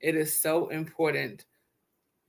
It 0.00 0.14
is 0.14 0.40
so 0.40 0.68
important 0.68 1.44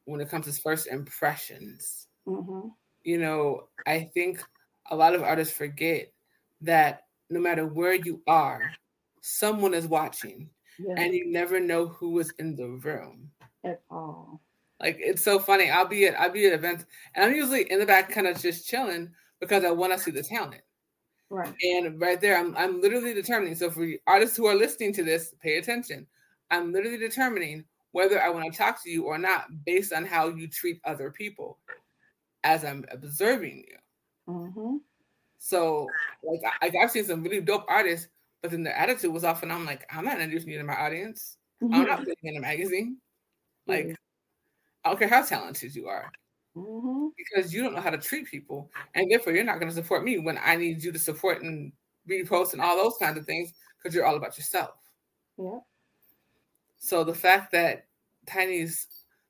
when 0.08 0.22
it 0.22 0.30
comes 0.30 0.46
to 0.46 0.62
first 0.62 0.88
impressions. 0.88 2.08
Mm-hmm. 2.28 2.70
You 3.04 3.18
know, 3.18 3.68
I 3.86 4.10
think 4.14 4.42
a 4.90 4.96
lot 4.96 5.14
of 5.14 5.22
artists 5.22 5.56
forget 5.56 6.12
that 6.62 7.04
no 7.30 7.40
matter 7.40 7.68
where 7.68 7.94
you 7.94 8.22
are, 8.26 8.72
someone 9.22 9.74
is 9.74 9.86
watching, 9.86 10.50
yes. 10.80 10.96
and 10.98 11.14
you 11.14 11.32
never 11.32 11.60
know 11.60 11.88
who 11.88 12.18
is 12.20 12.34
in 12.40 12.56
the 12.56 12.68
room 12.68 13.30
at 13.64 13.82
all. 13.92 14.42
Like 14.80 14.98
it's 15.00 15.24
so 15.24 15.40
funny. 15.40 15.70
I'll 15.70 15.88
be 15.88 16.06
at 16.06 16.20
I'll 16.20 16.32
be 16.32 16.48
at 16.48 16.54
events, 16.54 16.86
and 17.14 17.26
I'm 17.26 17.36
usually 17.36 17.70
in 17.72 17.80
the 17.80 17.86
back, 17.86 18.10
kind 18.10 18.28
of 18.28 18.42
just 18.42 18.68
chilling. 18.68 19.12
because 19.40 19.64
I 19.64 19.72
want 19.72 19.94
to 19.94 20.00
see 20.00 20.12
the 20.12 20.24
talent. 20.24 20.62
Right. 21.30 21.54
And 21.62 22.00
right 22.00 22.22
there, 22.22 22.38
I'm 22.38 22.56
I'm 22.56 22.82
literally 22.82 23.14
determining. 23.14 23.56
So 23.56 23.70
for 23.70 23.88
artists 24.06 24.38
who 24.38 24.46
are 24.48 24.56
listening 24.56 24.94
to 24.94 25.04
this, 25.04 25.34
pay 25.42 25.58
attention. 25.58 26.08
I'm 26.50 26.72
literally 26.72 26.98
determining 26.98 27.66
whether 27.98 28.22
I 28.22 28.30
want 28.30 28.46
to 28.46 28.56
talk 28.56 28.84
to 28.84 28.92
you 28.92 29.06
or 29.06 29.18
not 29.18 29.48
based 29.66 29.92
on 29.92 30.06
how 30.06 30.28
you 30.28 30.48
treat 30.48 30.80
other 30.86 31.10
people 31.10 31.58
as 32.44 32.64
I'm 32.64 32.86
observing 32.92 33.66
you. 33.68 34.32
Mm-hmm. 34.32 34.78
So 35.40 35.90
like 36.24 36.42
I, 36.62 36.72
I've 36.80 36.92
seen 36.92 37.06
some 37.06 37.24
really 37.24 37.42
dope 37.42 37.66
artists, 37.68 38.08
but 38.44 38.52
then 38.52 38.62
the 38.62 38.80
attitude 38.80 39.12
was 39.12 39.24
off, 39.24 39.42
and 39.42 39.52
I'm 39.52 39.66
like, 39.66 39.84
I'm 39.92 40.06
not 40.06 40.22
introducing 40.22 40.52
you 40.52 40.60
to 40.60 40.64
my 40.64 40.76
audience. 40.76 41.38
I'm 41.60 41.88
not 41.88 42.00
putting 42.00 42.16
in 42.22 42.38
a 42.38 42.40
magazine. 42.40 42.98
Like, 43.66 43.96
I 44.86 44.90
don't 44.90 45.00
care 45.00 45.08
how 45.08 45.24
talented 45.24 45.74
you 45.74 45.88
are. 45.88 46.12
Mm-hmm. 46.56 47.08
Because 47.18 47.52
you 47.52 47.64
don't 47.64 47.74
know 47.74 47.82
how 47.82 47.90
to 47.90 47.98
treat 47.98 48.28
people, 48.28 48.70
and 48.94 49.10
therefore 49.10 49.34
you're 49.34 49.44
not 49.44 49.60
going 49.60 49.70
to 49.70 49.76
support 49.76 50.04
me 50.04 50.20
when 50.20 50.38
I 50.46 50.56
need 50.56 50.84
you 50.84 50.92
to 50.92 51.00
support 51.00 51.42
and 51.42 51.72
repost 52.08 52.54
and 52.54 52.62
all 52.62 52.78
those 52.78 52.98
kinds 53.02 53.18
of 53.18 53.26
things 53.26 53.54
because 53.78 53.96
you're 53.96 54.06
all 54.06 54.18
about 54.18 54.38
yourself. 54.38 54.76
Yeah. 55.40 55.62
So 56.78 57.04
the 57.04 57.16
fact 57.16 57.52
that 57.54 57.87
Tiny's 58.28 58.88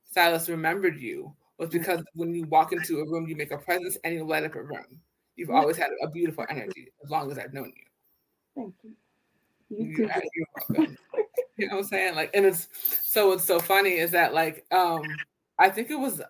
stylist 0.10 0.50
remembered 0.50 1.00
you 1.00 1.34
was 1.58 1.70
because 1.70 2.04
when 2.14 2.34
you 2.34 2.46
walk 2.46 2.72
into 2.72 3.00
a 3.00 3.06
room, 3.10 3.28
you 3.28 3.36
make 3.36 3.52
a 3.52 3.58
presence 3.58 3.98
and 4.04 4.14
you 4.14 4.26
light 4.26 4.44
up 4.44 4.56
a 4.56 4.62
room. 4.62 5.02
You've 5.36 5.50
always 5.50 5.78
had 5.78 5.90
a 6.04 6.10
beautiful 6.10 6.46
energy 6.50 6.92
as 7.04 7.10
long 7.10 7.32
as 7.32 7.38
I've 7.38 7.54
known 7.54 7.72
you. 7.76 7.84
Thank 8.56 8.74
you. 8.84 8.92
You 9.70 9.96
too. 9.96 10.10
you're 10.36 10.48
welcome. 10.56 10.98
you 11.58 11.68
know 11.68 11.76
what 11.76 11.82
I'm 11.84 11.88
saying? 11.88 12.16
Like, 12.16 12.32
and 12.34 12.46
it's 12.46 12.68
so 13.04 13.30
what's 13.30 13.44
so 13.44 13.60
funny 13.60 13.92
is 13.98 14.12
that 14.12 14.34
like 14.34 14.66
um 14.72 15.20
I 15.60 15.70
think 15.70 15.92
it 15.92 16.00
was 16.00 16.22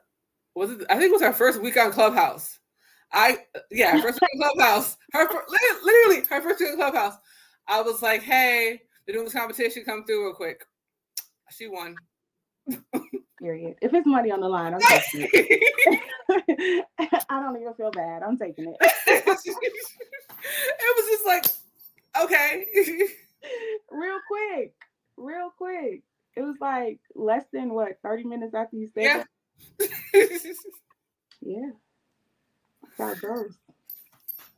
was 0.55 0.71
it 0.71 0.86
I 0.89 0.97
think 0.97 1.09
it 1.09 1.13
was 1.13 1.21
our 1.21 1.33
first 1.33 1.62
week 1.62 1.77
on 1.77 1.91
Clubhouse. 1.91 2.59
I 3.13 3.39
yeah, 3.71 4.01
first 4.01 4.19
week 4.21 4.29
on 4.33 4.53
Clubhouse. 4.55 4.97
Her 5.13 5.27
literally 5.83 6.25
her 6.29 6.41
first 6.41 6.59
week 6.59 6.71
on 6.71 6.75
Clubhouse. 6.77 7.15
I 7.67 7.81
was 7.81 8.01
like, 8.01 8.24
hey, 8.24 8.81
they're 9.05 9.13
doing 9.13 9.25
this 9.25 9.33
competition. 9.33 9.83
Come 9.83 10.05
through 10.05 10.25
real 10.25 10.33
quick. 10.33 10.65
She 11.51 11.67
won. 11.67 11.95
Period. 13.39 13.75
If 13.81 13.93
it's 13.93 14.07
money 14.07 14.31
on 14.31 14.39
the 14.41 14.50
line, 14.50 14.74
I'm 14.74 14.79
taking 14.81 15.27
it. 15.31 16.86
I 17.29 17.39
don't 17.41 17.59
even 17.62 17.74
feel 17.75 17.91
bad. 17.91 18.24
I'm 18.24 18.38
taking 18.38 18.67
it. 18.69 18.77
it 19.07 19.25
was 20.95 21.07
just 21.07 21.25
like, 21.25 21.45
okay. 22.24 22.65
real 23.91 24.19
quick, 24.27 24.74
real 25.17 25.51
quick. 25.57 26.03
It 26.36 26.41
was 26.41 26.55
like 26.62 27.00
less 27.15 27.45
than 27.53 27.74
what 27.74 28.00
30 28.03 28.24
minutes 28.25 28.53
after 28.53 28.75
you 28.75 28.88
said 28.93 29.03
Yeah. 29.03 29.24
that. 29.79 29.89
Yeah. 31.41 31.69
That's 32.97 32.97
how 32.97 33.12
it 33.12 33.21
goes. 33.21 33.57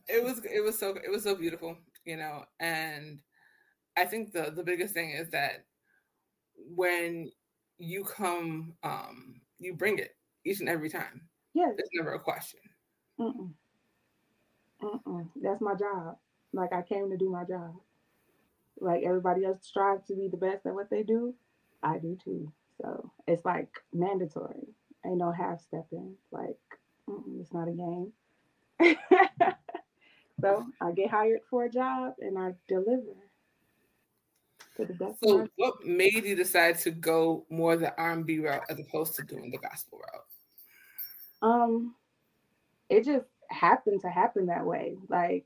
it 0.08 0.24
was 0.24 0.40
it 0.46 0.64
was 0.64 0.78
so 0.80 0.96
it 1.04 1.10
was 1.12 1.24
so 1.24 1.36
beautiful, 1.36 1.78
you 2.06 2.18
know, 2.18 2.46
and 2.60 3.20
I 3.98 4.06
think 4.06 4.32
the 4.34 4.52
the 4.56 4.64
biggest 4.64 4.94
thing 4.94 5.12
is 5.12 5.30
that 5.32 5.66
when 6.76 7.32
you 7.80 8.04
come, 8.06 8.76
um, 8.84 9.42
you 9.60 9.74
bring 9.76 10.00
it 10.00 10.16
each 10.46 10.60
and 10.62 10.70
every 10.70 10.90
time. 10.90 11.30
Yeah, 11.54 11.72
It's 11.78 11.90
never 11.94 12.14
a 12.14 12.20
question. 12.20 12.60
Mm-mm. 13.20 13.54
Mm-mm. 14.82 15.30
That's 15.42 15.62
my 15.62 15.76
job. 15.76 16.18
Like 16.54 16.74
I 16.74 16.82
came 16.84 17.10
to 17.12 17.18
do 17.18 17.30
my 17.30 17.44
job. 17.46 17.76
Like 18.80 19.04
everybody 19.04 19.46
else 19.46 19.66
strives 19.66 20.06
to 20.08 20.16
be 20.16 20.30
the 20.30 20.38
best 20.38 20.66
at 20.66 20.74
what 20.74 20.90
they 20.90 21.04
do. 21.04 21.36
I 21.84 21.98
do 22.00 22.18
too. 22.24 22.52
So 22.82 23.12
it's 23.28 23.46
like 23.46 23.70
mandatory. 23.94 24.68
Ain't 25.06 25.18
no 25.18 25.32
half 25.32 25.62
stepping. 25.62 26.16
Like 26.32 26.58
it's 27.40 27.54
not 27.54 27.68
a 27.68 27.72
game. 27.74 28.14
so 30.42 30.66
I 30.82 30.92
get 30.92 31.10
hired 31.12 31.42
for 31.50 31.66
a 31.66 31.70
job 31.70 32.16
and 32.20 32.38
I 32.38 32.54
deliver 32.68 33.02
to 33.02 33.06
the 33.06 33.16
best. 33.16 34.68
of 34.68 34.69
So, 35.24 35.48
what 35.58 35.86
made 35.86 36.26
you 36.26 36.36
decide 36.36 36.80
to 36.80 36.92
go 36.92 37.46
more 37.50 37.76
the 37.76 37.96
R 37.98 38.12
and 38.12 38.26
B 38.26 38.40
route 38.40 38.64
as 38.70 38.80
opposed 38.80 39.16
to 39.16 39.24
doing 39.24 39.52
the 39.52 39.58
gospel 39.58 40.00
route? 40.00 40.26
Um, 41.42 41.96
it 42.90 43.06
just 43.06 43.26
happened 43.50 44.02
to 44.02 44.10
happen 44.10 44.46
that 44.48 44.66
way. 44.66 44.96
Like 45.08 45.46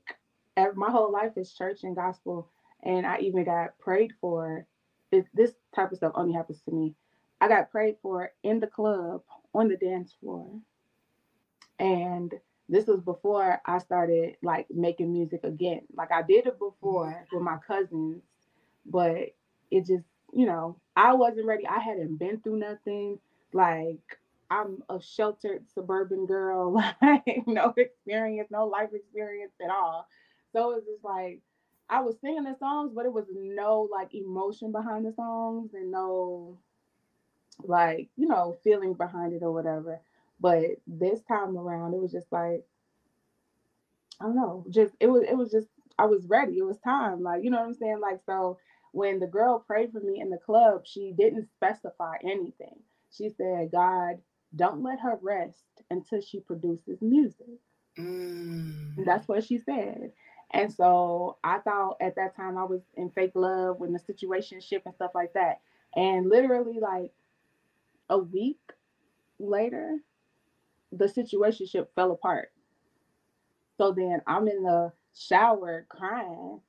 my 0.74 0.90
whole 0.90 1.12
life 1.12 1.32
is 1.36 1.52
church 1.52 1.80
and 1.82 1.96
gospel, 1.96 2.50
and 2.82 3.06
I 3.06 3.18
even 3.18 3.44
got 3.44 3.78
prayed 3.78 4.12
for. 4.20 4.66
It, 5.12 5.26
this 5.34 5.52
type 5.74 5.92
of 5.92 5.98
stuff 5.98 6.12
only 6.14 6.32
happens 6.32 6.60
to 6.62 6.72
me. 6.72 6.94
I 7.40 7.48
got 7.48 7.70
prayed 7.70 7.96
for 8.02 8.32
in 8.42 8.60
the 8.60 8.66
club 8.66 9.22
on 9.54 9.68
the 9.68 9.76
dance 9.76 10.14
floor, 10.20 10.48
and 11.78 12.32
this 12.68 12.86
was 12.86 13.00
before 13.00 13.60
I 13.66 13.78
started 13.78 14.36
like 14.42 14.66
making 14.70 15.12
music 15.12 15.44
again. 15.44 15.82
Like 15.94 16.10
I 16.12 16.22
did 16.22 16.46
it 16.46 16.58
before 16.58 17.26
with 17.32 17.42
my 17.42 17.58
cousins, 17.66 18.22
but 18.86 19.34
it 19.70 19.86
just 19.86 20.04
you 20.32 20.46
know 20.46 20.76
I 20.96 21.14
wasn't 21.14 21.46
ready. 21.46 21.66
I 21.66 21.80
hadn't 21.80 22.16
been 22.16 22.40
through 22.40 22.58
nothing. 22.58 23.18
Like 23.52 24.18
I'm 24.50 24.82
a 24.88 25.00
sheltered 25.00 25.64
suburban 25.74 26.26
girl, 26.26 26.72
like 27.02 27.44
no 27.46 27.72
experience, 27.76 28.50
no 28.50 28.66
life 28.66 28.90
experience 28.94 29.52
at 29.62 29.70
all. 29.70 30.06
So 30.52 30.72
it's 30.72 30.86
just 30.86 31.04
like 31.04 31.40
I 31.88 32.00
was 32.00 32.16
singing 32.20 32.44
the 32.44 32.56
songs, 32.58 32.92
but 32.94 33.06
it 33.06 33.12
was 33.12 33.26
no 33.34 33.88
like 33.90 34.14
emotion 34.14 34.72
behind 34.72 35.04
the 35.06 35.12
songs 35.12 35.74
and 35.74 35.90
no 35.90 36.58
like, 37.62 38.08
you 38.16 38.26
know, 38.28 38.56
feeling 38.64 38.94
behind 38.94 39.32
it 39.32 39.42
or 39.42 39.52
whatever. 39.52 40.00
But 40.40 40.62
this 40.86 41.20
time 41.22 41.56
around, 41.56 41.94
it 41.94 42.00
was 42.00 42.12
just 42.12 42.30
like 42.32 42.64
I 44.20 44.24
don't 44.24 44.36
know, 44.36 44.64
just 44.70 44.94
it 45.00 45.06
was 45.08 45.24
it 45.28 45.36
was 45.36 45.50
just 45.50 45.68
I 45.98 46.06
was 46.06 46.26
ready. 46.26 46.58
It 46.58 46.64
was 46.64 46.78
time. 46.78 47.22
Like, 47.22 47.44
you 47.44 47.50
know 47.50 47.58
what 47.60 47.66
I'm 47.66 47.74
saying? 47.74 48.00
Like 48.00 48.20
so 48.26 48.58
when 48.94 49.18
the 49.18 49.26
girl 49.26 49.58
prayed 49.58 49.90
for 49.90 49.98
me 49.98 50.20
in 50.20 50.30
the 50.30 50.38
club, 50.38 50.82
she 50.84 51.12
didn't 51.18 51.48
specify 51.56 52.14
anything. 52.22 52.78
She 53.10 53.28
said, 53.28 53.72
God, 53.72 54.18
don't 54.54 54.84
let 54.84 55.00
her 55.00 55.18
rest 55.20 55.64
until 55.90 56.20
she 56.20 56.38
produces 56.38 57.02
music. 57.02 57.58
Mm. 57.98 58.96
And 58.96 59.06
that's 59.06 59.26
what 59.26 59.42
she 59.42 59.58
said. 59.58 60.12
And 60.52 60.72
so 60.72 61.38
I 61.42 61.58
thought 61.58 61.96
at 62.00 62.14
that 62.14 62.36
time 62.36 62.56
I 62.56 62.62
was 62.64 62.82
in 62.94 63.10
fake 63.10 63.32
love 63.34 63.80
when 63.80 63.92
the 63.92 63.98
situation 63.98 64.60
ship 64.60 64.82
and 64.86 64.94
stuff 64.94 65.10
like 65.12 65.32
that. 65.32 65.60
And 65.96 66.28
literally 66.28 66.78
like 66.80 67.10
a 68.08 68.18
week 68.18 68.60
later, 69.40 69.98
the 70.92 71.08
situation 71.08 71.66
ship 71.66 71.90
fell 71.96 72.12
apart. 72.12 72.52
So 73.76 73.90
then 73.90 74.22
I'm 74.28 74.46
in 74.46 74.62
the 74.62 74.92
shower 75.16 75.84
crying 75.88 76.60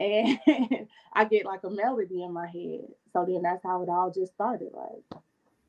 and 0.00 0.40
I 1.14 1.24
get 1.26 1.46
like 1.46 1.64
a 1.64 1.70
melody 1.70 2.24
in 2.24 2.32
my 2.32 2.46
head. 2.48 2.88
So 3.12 3.26
then 3.26 3.42
that's 3.42 3.62
how 3.64 3.82
it 3.82 3.90
all 3.90 4.10
just 4.12 4.34
started. 4.34 4.70
Like, 4.74 5.04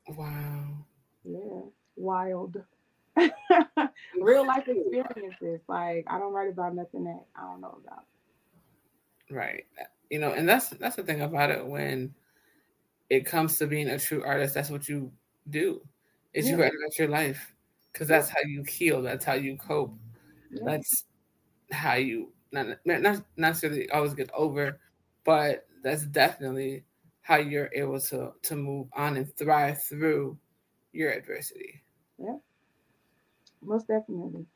Wow. 0.08 0.86
yeah, 1.24 1.60
wild. 1.96 2.62
Real 4.20 4.46
life 4.46 4.68
experiences. 4.68 5.60
Like 5.68 6.06
I 6.08 6.18
don't 6.18 6.32
write 6.32 6.50
about 6.50 6.74
nothing 6.74 7.04
that 7.04 7.26
I 7.36 7.42
don't 7.42 7.60
know 7.60 7.78
about. 7.84 8.06
Right. 9.30 9.66
Uh, 9.80 9.84
you 10.10 10.18
know, 10.18 10.32
and 10.32 10.48
that's 10.48 10.70
that's 10.70 10.96
the 10.96 11.02
thing 11.04 11.22
about 11.22 11.50
it 11.50 11.66
when 11.66 12.14
it 13.10 13.26
comes 13.26 13.58
to 13.58 13.66
being 13.66 13.88
a 13.88 13.98
true 13.98 14.24
artist, 14.24 14.54
that's 14.54 14.70
what 14.70 14.88
you 14.88 15.12
do. 15.50 15.82
Is 16.34 16.48
you 16.48 16.56
write 16.56 16.72
about 16.74 16.98
your 16.98 17.08
life. 17.08 17.54
Because 17.92 18.08
that's 18.08 18.30
how 18.30 18.40
you 18.46 18.64
heal, 18.64 19.02
that's 19.02 19.24
how 19.24 19.34
you 19.34 19.56
cope. 19.58 19.94
Yeah. 20.50 20.62
That's 20.64 21.04
how 21.72 21.94
you 21.94 22.32
not 22.52 22.78
not 22.84 23.22
necessarily 23.36 23.90
always 23.90 24.14
get 24.14 24.30
over, 24.34 24.78
but 25.24 25.66
that's 25.82 26.04
definitely 26.04 26.84
how 27.22 27.36
you're 27.36 27.70
able 27.72 28.00
to 28.00 28.32
to 28.42 28.56
move 28.56 28.88
on 28.94 29.16
and 29.16 29.34
thrive 29.36 29.82
through 29.82 30.36
your 30.92 31.10
adversity. 31.10 31.82
Yeah, 32.18 32.36
most 33.62 33.88
definitely. 33.88 34.46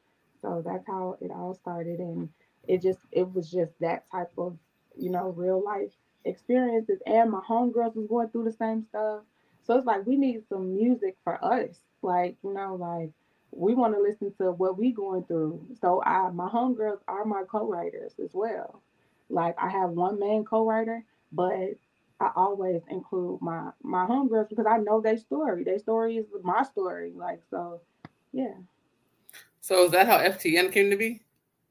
So 0.43 0.63
that's 0.65 0.87
how 0.87 1.17
it 1.21 1.31
all 1.31 1.55
started, 1.55 1.99
and 1.99 2.29
it 2.69 2.83
just 2.83 3.01
it 3.13 3.33
was 3.33 3.51
just 3.51 3.73
that 3.81 4.05
type 4.11 4.33
of 4.37 4.57
you 4.97 5.11
know 5.11 5.31
real 5.31 5.63
life 5.65 5.93
experiences. 6.25 7.01
And 7.07 7.31
my 7.31 7.41
homegirls 7.41 7.97
was 7.97 8.07
going 8.09 8.29
through 8.29 8.45
the 8.45 8.53
same 8.53 8.85
stuff, 8.91 9.23
so 9.65 9.79
it's 9.79 9.87
like 9.87 10.07
we 10.07 10.17
need 10.17 10.43
some 10.49 10.75
music 10.75 11.17
for 11.25 11.43
us. 11.45 11.77
Like 12.03 12.37
you 12.45 12.53
know, 12.53 12.75
like 12.75 13.11
we 13.57 13.75
want 13.75 13.95
to 13.95 14.01
listen 14.01 14.33
to 14.39 14.53
what 14.53 14.79
we 14.79 14.93
going 14.93 15.25
through. 15.25 15.67
So 15.81 16.03
I 16.05 16.31
my 16.31 16.49
homegirls 16.49 17.01
are 17.09 17.25
my 17.25 17.43
co-writers 17.49 18.13
as 18.23 18.31
well. 18.33 18.83
Like 19.29 19.57
I 19.59 19.69
have 19.69 19.91
one 19.91 20.21
main 20.21 20.45
co-writer, 20.45 21.03
but 21.33 21.77
I 22.21 22.31
always 22.37 22.83
include 22.89 23.41
my 23.41 23.71
my 23.83 24.07
homegirls 24.07 24.49
because 24.49 24.67
I 24.67 24.79
know 24.79 25.01
their 25.01 25.19
story. 25.19 25.65
Their 25.65 25.79
story 25.79 26.17
is 26.19 26.27
my 26.43 26.63
story. 26.63 27.13
Like 27.15 27.41
so, 27.51 27.81
yeah. 28.33 28.55
So 29.61 29.85
is 29.85 29.93
that 29.93 30.07
how 30.07 30.19
FTN 30.19 30.73
came 30.73 30.91
to 30.91 30.97
be? 30.97 31.23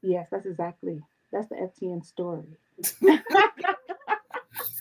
Yes, 0.02 0.28
that's 0.30 0.46
exactly. 0.46 1.00
That's 1.32 1.48
the 1.48 1.56
FTN 1.56 2.04
story. 2.04 2.58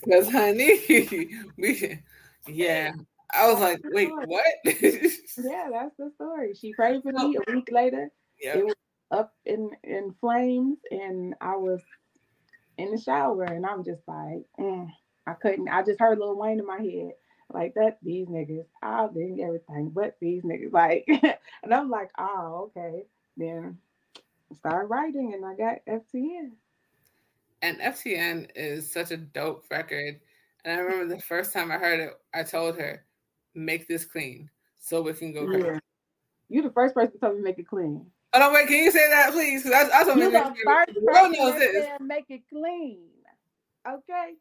Because 0.06 0.32
honey, 0.32 0.80
we 1.58 2.00
yeah. 2.48 2.94
I 3.36 3.51
was 3.51 3.60
like, 3.60 3.82
wait, 3.84 4.10
what? 4.25 4.46
Yeah, 5.38 5.70
that's 5.72 5.96
the 5.98 6.12
story. 6.15 6.54
She 6.54 6.74
prayed 6.74 7.04
for 7.04 7.12
me 7.12 7.38
a 7.38 7.54
week 7.54 7.70
later. 7.72 8.10
yeah. 8.42 8.58
It 8.58 8.65
was 8.65 8.75
up 9.12 9.34
in 9.46 9.72
in 9.84 10.15
Flames, 10.20 10.77
and 10.92 11.36
I 11.42 11.56
was 11.56 11.82
in 12.77 12.92
the 12.92 13.00
shower, 13.00 13.44
and 13.44 13.65
I'm 13.65 13.84
just 13.84 14.01
like, 14.08 14.46
mm, 14.60 14.89
I 15.27 15.34
couldn't. 15.34 15.70
I 15.70 15.84
just 15.84 16.00
heard 16.00 16.20
Lil 16.20 16.38
Wayne 16.38 16.60
in 16.60 16.65
my 16.65 16.80
head, 16.80 17.13
like 17.54 17.74
that. 17.75 17.98
These 18.01 18.27
niggas, 18.27 18.65
I'll 18.82 19.10
bring 19.10 19.42
everything, 19.44 19.89
but 19.89 20.15
these 20.22 20.44
niggas, 20.44 20.72
like, 20.74 21.06
and 21.08 21.74
I'm 21.74 21.89
like, 21.89 22.12
oh, 22.18 22.72
okay. 22.77 23.04
Then 23.38 23.77
started 24.58 24.88
writing, 24.88 25.34
and 25.34 25.46
I 25.46 25.56
got 25.56 25.86
FTN. 25.88 26.51
And 27.62 27.80
FTN 27.80 28.50
is 28.56 28.92
such 28.92 29.12
a 29.12 29.18
dope 29.18 29.65
record. 29.72 30.20
And 30.63 30.80
I 30.80 30.84
remember 30.84 31.15
the 31.15 31.22
first 31.22 31.54
time 31.54 31.72
I 31.72 31.77
heard 31.77 32.00
it, 32.00 32.13
I 32.34 32.44
told 32.44 32.77
her, 32.77 33.05
"Make 33.56 33.88
this 33.88 34.06
clean 34.06 34.50
so 34.78 35.02
we 35.02 35.14
can 35.14 35.34
go 35.34 35.46
crazy." 35.46 35.68
Yeah. 35.68 35.80
You 36.50 36.62
the 36.62 36.72
first 36.72 36.94
person 36.94 37.14
to 37.14 37.18
tell 37.18 37.34
me 37.34 37.42
make 37.42 37.58
it 37.58 37.68
clean. 37.68 38.06
Oh 38.34 38.40
no, 38.40 38.52
wait, 38.52 38.68
can 38.68 38.84
you 38.84 38.92
say 38.92 39.10
that 39.10 39.32
please? 39.32 39.64
Because 39.64 39.90
that's, 39.90 40.06
that's 40.06 40.20
you 40.20 40.30
the 40.30 40.56
first 40.66 41.06
person 41.06 41.32
knows 41.32 41.60
this. 41.60 41.90
Make 42.02 42.26
it 42.30 42.42
clean. 42.50 43.00
Okay. 43.88 44.34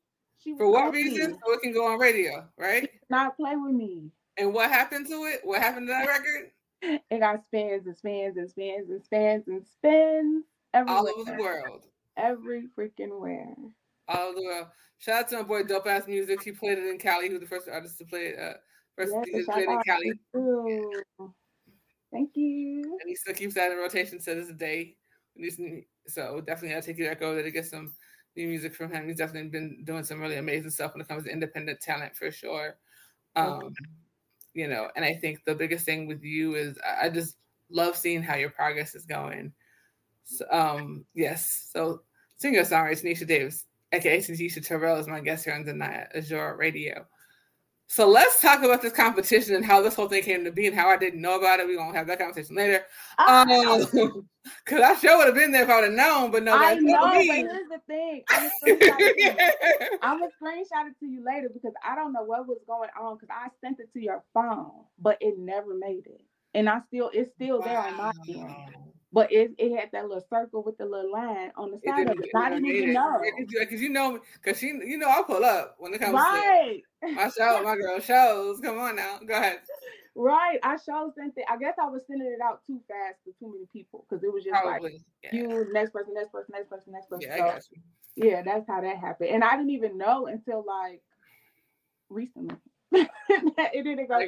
She 0.42 0.54
For 0.56 0.70
what 0.70 0.92
reason? 0.92 1.38
So 1.44 1.52
it 1.52 1.62
can 1.62 1.72
go 1.72 1.86
on 1.86 1.98
radio, 1.98 2.46
right? 2.58 2.90
Not 3.08 3.36
play 3.36 3.56
with 3.56 3.74
me. 3.74 4.10
And 4.36 4.52
what 4.52 4.70
happened 4.70 5.06
to 5.06 5.24
it? 5.24 5.40
What 5.44 5.62
happened 5.62 5.86
to 5.86 5.92
that 5.92 6.08
record? 6.08 6.50
It 7.10 7.20
got 7.20 7.44
spins 7.44 7.86
and 7.86 7.96
spins 7.96 8.36
and 8.36 8.50
spins 8.50 8.90
and 8.90 9.02
spins 9.02 9.48
and 9.48 9.64
spins 9.64 10.44
everywhere. 10.74 10.98
All 10.98 11.08
over 11.08 11.30
the 11.30 11.40
world. 11.40 11.86
Every 12.16 12.68
freaking 12.76 13.18
where. 13.18 13.54
All 14.08 14.28
over 14.28 14.34
the 14.34 14.44
world. 14.44 14.66
Shout 14.98 15.22
out 15.22 15.28
to 15.28 15.36
my 15.36 15.42
boy 15.42 15.62
Dope 15.62 15.86
Ass 15.86 16.06
Music. 16.06 16.42
He 16.42 16.52
played 16.52 16.78
it 16.78 16.86
in 16.86 16.98
Cali. 16.98 17.28
He 17.28 17.32
was 17.32 17.40
the 17.40 17.46
first 17.46 17.68
artist 17.68 17.96
to 17.98 18.04
play 18.04 18.26
it. 18.26 18.38
Uh, 18.38 18.54
first 18.96 19.12
yes, 19.26 19.46
to 19.46 19.52
play 19.52 19.62
it 19.62 19.68
in 19.68 19.82
Cali. 19.86 20.12
Thank 22.12 22.30
you. 22.36 22.82
And 23.00 23.08
he 23.08 23.14
still 23.16 23.34
keeps 23.34 23.54
that 23.54 23.72
in 23.72 23.78
rotation 23.78 24.20
to 24.20 24.34
this 24.34 24.48
day. 24.52 24.96
So 26.06 26.40
definitely 26.40 26.76
I'll 26.76 26.82
take 26.82 26.98
you 26.98 27.06
that 27.06 27.18
go 27.18 27.34
there 27.34 27.42
to 27.42 27.50
get 27.50 27.66
some 27.66 27.92
new 28.36 28.46
music 28.46 28.74
from 28.74 28.92
him. 28.92 29.08
He's 29.08 29.16
definitely 29.16 29.50
been 29.50 29.82
doing 29.84 30.04
some 30.04 30.20
really 30.20 30.36
amazing 30.36 30.70
stuff 30.70 30.94
when 30.94 31.00
it 31.00 31.08
comes 31.08 31.24
to 31.24 31.30
independent 31.30 31.80
talent 31.80 32.14
for 32.16 32.30
sure. 32.30 32.76
Um, 33.36 33.74
you 34.52 34.68
know, 34.68 34.88
and 34.94 35.04
I 35.04 35.14
think 35.14 35.44
the 35.44 35.54
biggest 35.54 35.84
thing 35.84 36.06
with 36.06 36.22
you 36.22 36.54
is 36.54 36.78
I 37.00 37.08
just 37.08 37.36
love 37.70 37.96
seeing 37.96 38.22
how 38.22 38.36
your 38.36 38.50
progress 38.50 38.94
is 38.94 39.06
going. 39.06 39.52
So, 40.24 40.44
um, 40.50 41.04
yes. 41.14 41.68
So 41.72 42.02
singer 42.36 42.62
songwriter 42.62 43.02
Tanisha 43.02 43.26
Davis, 43.26 43.64
aka 43.92 44.18
Taniesha 44.18 44.64
Tarelle, 44.64 45.00
is 45.00 45.08
my 45.08 45.20
guest 45.20 45.44
here 45.44 45.54
on 45.54 45.64
the 45.64 46.16
Azure 46.16 46.56
Radio. 46.56 47.06
So 47.94 48.08
let's 48.08 48.42
talk 48.42 48.64
about 48.64 48.82
this 48.82 48.92
competition 48.92 49.54
and 49.54 49.64
how 49.64 49.80
this 49.80 49.94
whole 49.94 50.08
thing 50.08 50.24
came 50.24 50.42
to 50.42 50.50
be 50.50 50.66
and 50.66 50.74
how 50.74 50.88
I 50.88 50.96
didn't 50.96 51.20
know 51.20 51.38
about 51.38 51.60
it. 51.60 51.68
We're 51.68 51.76
gonna 51.76 51.96
have 51.96 52.08
that 52.08 52.18
conversation 52.18 52.56
later. 52.56 52.84
Um, 53.18 53.46
cause 54.66 54.80
I 54.80 54.96
sure 54.96 55.16
would 55.16 55.28
have 55.28 55.36
been 55.36 55.52
there 55.52 55.62
if 55.62 55.70
I 55.70 55.76
would 55.76 55.84
have 55.84 55.92
known, 55.92 56.32
but 56.32 56.42
no, 56.42 56.56
I 56.56 56.74
know. 56.74 56.98
But 57.00 57.22
here's 57.22 57.68
the 57.68 57.80
thing: 57.86 58.24
I'm 60.02 60.18
gonna 60.18 60.32
screenshot 60.42 60.88
it 60.88 60.98
to 60.98 61.06
you 61.06 61.22
later 61.24 61.48
because 61.54 61.72
I 61.88 61.94
don't 61.94 62.12
know 62.12 62.24
what 62.24 62.48
was 62.48 62.58
going 62.66 62.90
on 63.00 63.14
because 63.14 63.28
I 63.30 63.46
sent 63.60 63.78
it 63.78 63.92
to 63.92 64.00
your 64.00 64.24
phone, 64.34 64.72
but 64.98 65.16
it 65.20 65.38
never 65.38 65.72
made 65.72 66.06
it, 66.06 66.22
and 66.52 66.68
I 66.68 66.80
still 66.88 67.12
it's 67.14 67.30
still 67.36 67.60
wow. 67.60 67.64
there 67.64 67.78
on 67.78 67.96
my 67.96 68.12
end 68.26 68.74
but 69.14 69.30
it, 69.32 69.52
it 69.58 69.78
had 69.78 69.90
that 69.92 70.08
little 70.08 70.26
circle 70.28 70.64
with 70.64 70.76
the 70.76 70.84
little 70.84 71.12
line 71.12 71.52
on 71.56 71.70
the 71.70 71.78
side 71.86 72.10
of 72.10 72.18
it. 72.18 72.30
I 72.34 72.50
didn't 72.50 72.66
even 72.66 72.94
know. 72.94 73.22
Because 73.48 73.80
you 73.80 73.88
know, 73.88 74.18
because 74.42 74.58
she, 74.58 74.66
you 74.66 74.98
know, 74.98 75.08
I 75.08 75.22
pull 75.22 75.44
up 75.44 75.76
when 75.78 75.94
it 75.94 76.00
comes 76.00 76.14
right. 76.14 76.82
to 77.06 77.12
my 77.12 77.30
show, 77.30 77.62
my 77.62 77.76
girl 77.80 78.00
shows. 78.00 78.58
Come 78.60 78.76
on 78.76 78.96
now, 78.96 79.20
go 79.24 79.34
ahead. 79.34 79.60
Right, 80.16 80.58
I 80.64 80.76
showed 80.76 81.12
sent 81.16 81.34
it. 81.36 81.44
I 81.48 81.56
guess 81.58 81.74
I 81.80 81.88
was 81.88 82.02
sending 82.08 82.26
it 82.26 82.40
out 82.42 82.62
too 82.66 82.80
fast 82.88 83.18
to 83.24 83.32
too 83.38 83.52
many 83.52 83.66
people 83.72 84.04
because 84.08 84.24
it 84.24 84.32
was 84.32 84.42
just 84.42 84.60
Probably. 84.60 84.92
like 84.92 85.00
yeah. 85.22 85.34
you, 85.34 85.68
next 85.72 85.92
person, 85.92 86.12
next 86.14 86.32
person, 86.32 86.52
next 86.52 86.68
person, 86.68 86.92
next 86.92 87.08
person. 87.08 87.28
Yeah, 87.28 87.58
so, 87.60 87.68
yeah, 88.16 88.42
that's 88.42 88.66
how 88.66 88.80
that 88.80 88.96
happened, 88.96 89.30
and 89.30 89.44
I 89.44 89.56
didn't 89.56 89.70
even 89.70 89.96
know 89.96 90.26
until 90.26 90.64
like 90.66 91.02
recently. 92.08 92.56
it 92.92 93.84
didn't 93.84 94.08
go. 94.08 94.18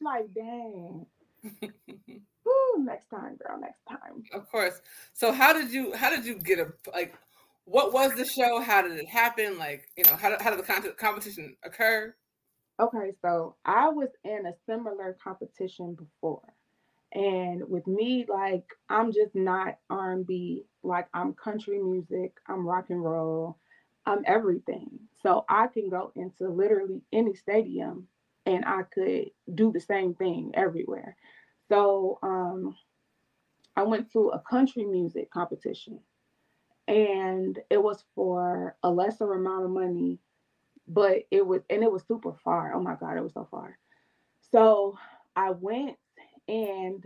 Like, 0.00 0.34
dang. 0.34 1.06
Woo, 1.62 2.84
next 2.84 3.08
time, 3.10 3.36
girl, 3.36 3.58
next 3.60 3.80
time. 3.88 4.22
Of 4.32 4.50
course. 4.50 4.80
So 5.12 5.32
how 5.32 5.52
did 5.52 5.72
you 5.72 5.92
how 5.94 6.10
did 6.10 6.24
you 6.24 6.36
get 6.36 6.58
a 6.58 6.72
like 6.92 7.14
what 7.64 7.92
was 7.92 8.14
the 8.14 8.24
show? 8.24 8.60
How 8.60 8.82
did 8.82 8.92
it 8.92 9.08
happen? 9.08 9.58
Like, 9.58 9.88
you 9.96 10.04
know, 10.04 10.16
how 10.16 10.30
did, 10.30 10.40
how 10.40 10.50
did 10.50 10.58
the 10.58 10.94
competition 10.98 11.56
occur? 11.62 12.14
Okay, 12.80 13.12
so 13.22 13.54
I 13.64 13.88
was 13.88 14.08
in 14.24 14.46
a 14.46 14.54
similar 14.66 15.16
competition 15.22 15.94
before. 15.94 16.42
And 17.12 17.68
with 17.68 17.86
me, 17.86 18.24
like 18.28 18.64
I'm 18.88 19.12
just 19.12 19.34
not 19.34 19.78
R&B. 19.90 20.64
Like 20.82 21.08
I'm 21.14 21.34
country 21.34 21.78
music, 21.78 22.32
I'm 22.48 22.66
rock 22.66 22.86
and 22.88 23.04
roll, 23.04 23.58
I'm 24.06 24.22
everything. 24.26 24.98
So 25.22 25.44
I 25.48 25.68
can 25.68 25.88
go 25.90 26.10
into 26.16 26.48
literally 26.48 27.02
any 27.12 27.34
stadium 27.34 28.08
and 28.46 28.64
I 28.64 28.82
could 28.82 29.30
do 29.54 29.72
the 29.72 29.80
same 29.80 30.14
thing 30.14 30.52
everywhere. 30.54 31.16
So 31.68 32.18
um, 32.22 32.76
I 33.76 33.82
went 33.82 34.12
to 34.12 34.30
a 34.30 34.40
country 34.40 34.84
music 34.84 35.30
competition 35.30 36.00
and 36.88 37.58
it 37.70 37.82
was 37.82 38.04
for 38.14 38.76
a 38.82 38.90
lesser 38.90 39.32
amount 39.32 39.64
of 39.64 39.70
money, 39.70 40.18
but 40.88 41.22
it 41.30 41.46
was, 41.46 41.62
and 41.70 41.82
it 41.82 41.90
was 41.90 42.02
super 42.06 42.34
far. 42.44 42.72
Oh 42.74 42.80
my 42.80 42.96
God, 42.96 43.16
it 43.16 43.22
was 43.22 43.34
so 43.34 43.46
far. 43.50 43.78
So 44.50 44.98
I 45.36 45.50
went 45.50 45.96
and 46.48 47.04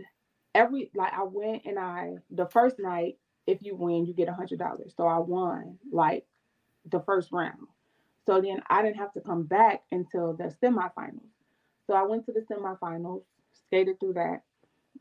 every, 0.55 0.91
like, 0.95 1.13
I 1.13 1.23
went 1.23 1.65
and 1.65 1.77
I, 1.79 2.15
the 2.31 2.47
first 2.47 2.79
night, 2.79 3.17
if 3.45 3.59
you 3.61 3.75
win, 3.75 4.05
you 4.05 4.13
get 4.13 4.27
a 4.27 4.33
hundred 4.33 4.59
dollars. 4.59 4.93
So 4.97 5.07
I 5.07 5.19
won 5.19 5.77
like 5.91 6.25
the 6.85 6.99
first 7.01 7.31
round. 7.31 7.67
So 8.27 8.41
then 8.41 8.63
I 8.69 8.83
didn't 8.83 8.97
have 8.99 9.13
to 9.15 9.21
come 9.21 9.45
back 9.45 9.83
until 9.91 10.33
the 10.35 10.53
semifinals. 10.63 11.31
So 11.87 11.95
I 11.95 12.03
went 12.03 12.27
to 12.27 12.33
the 12.33 12.41
semifinals, 12.41 13.23
skated 13.53 13.99
through 14.01 14.15
that. 14.15 14.43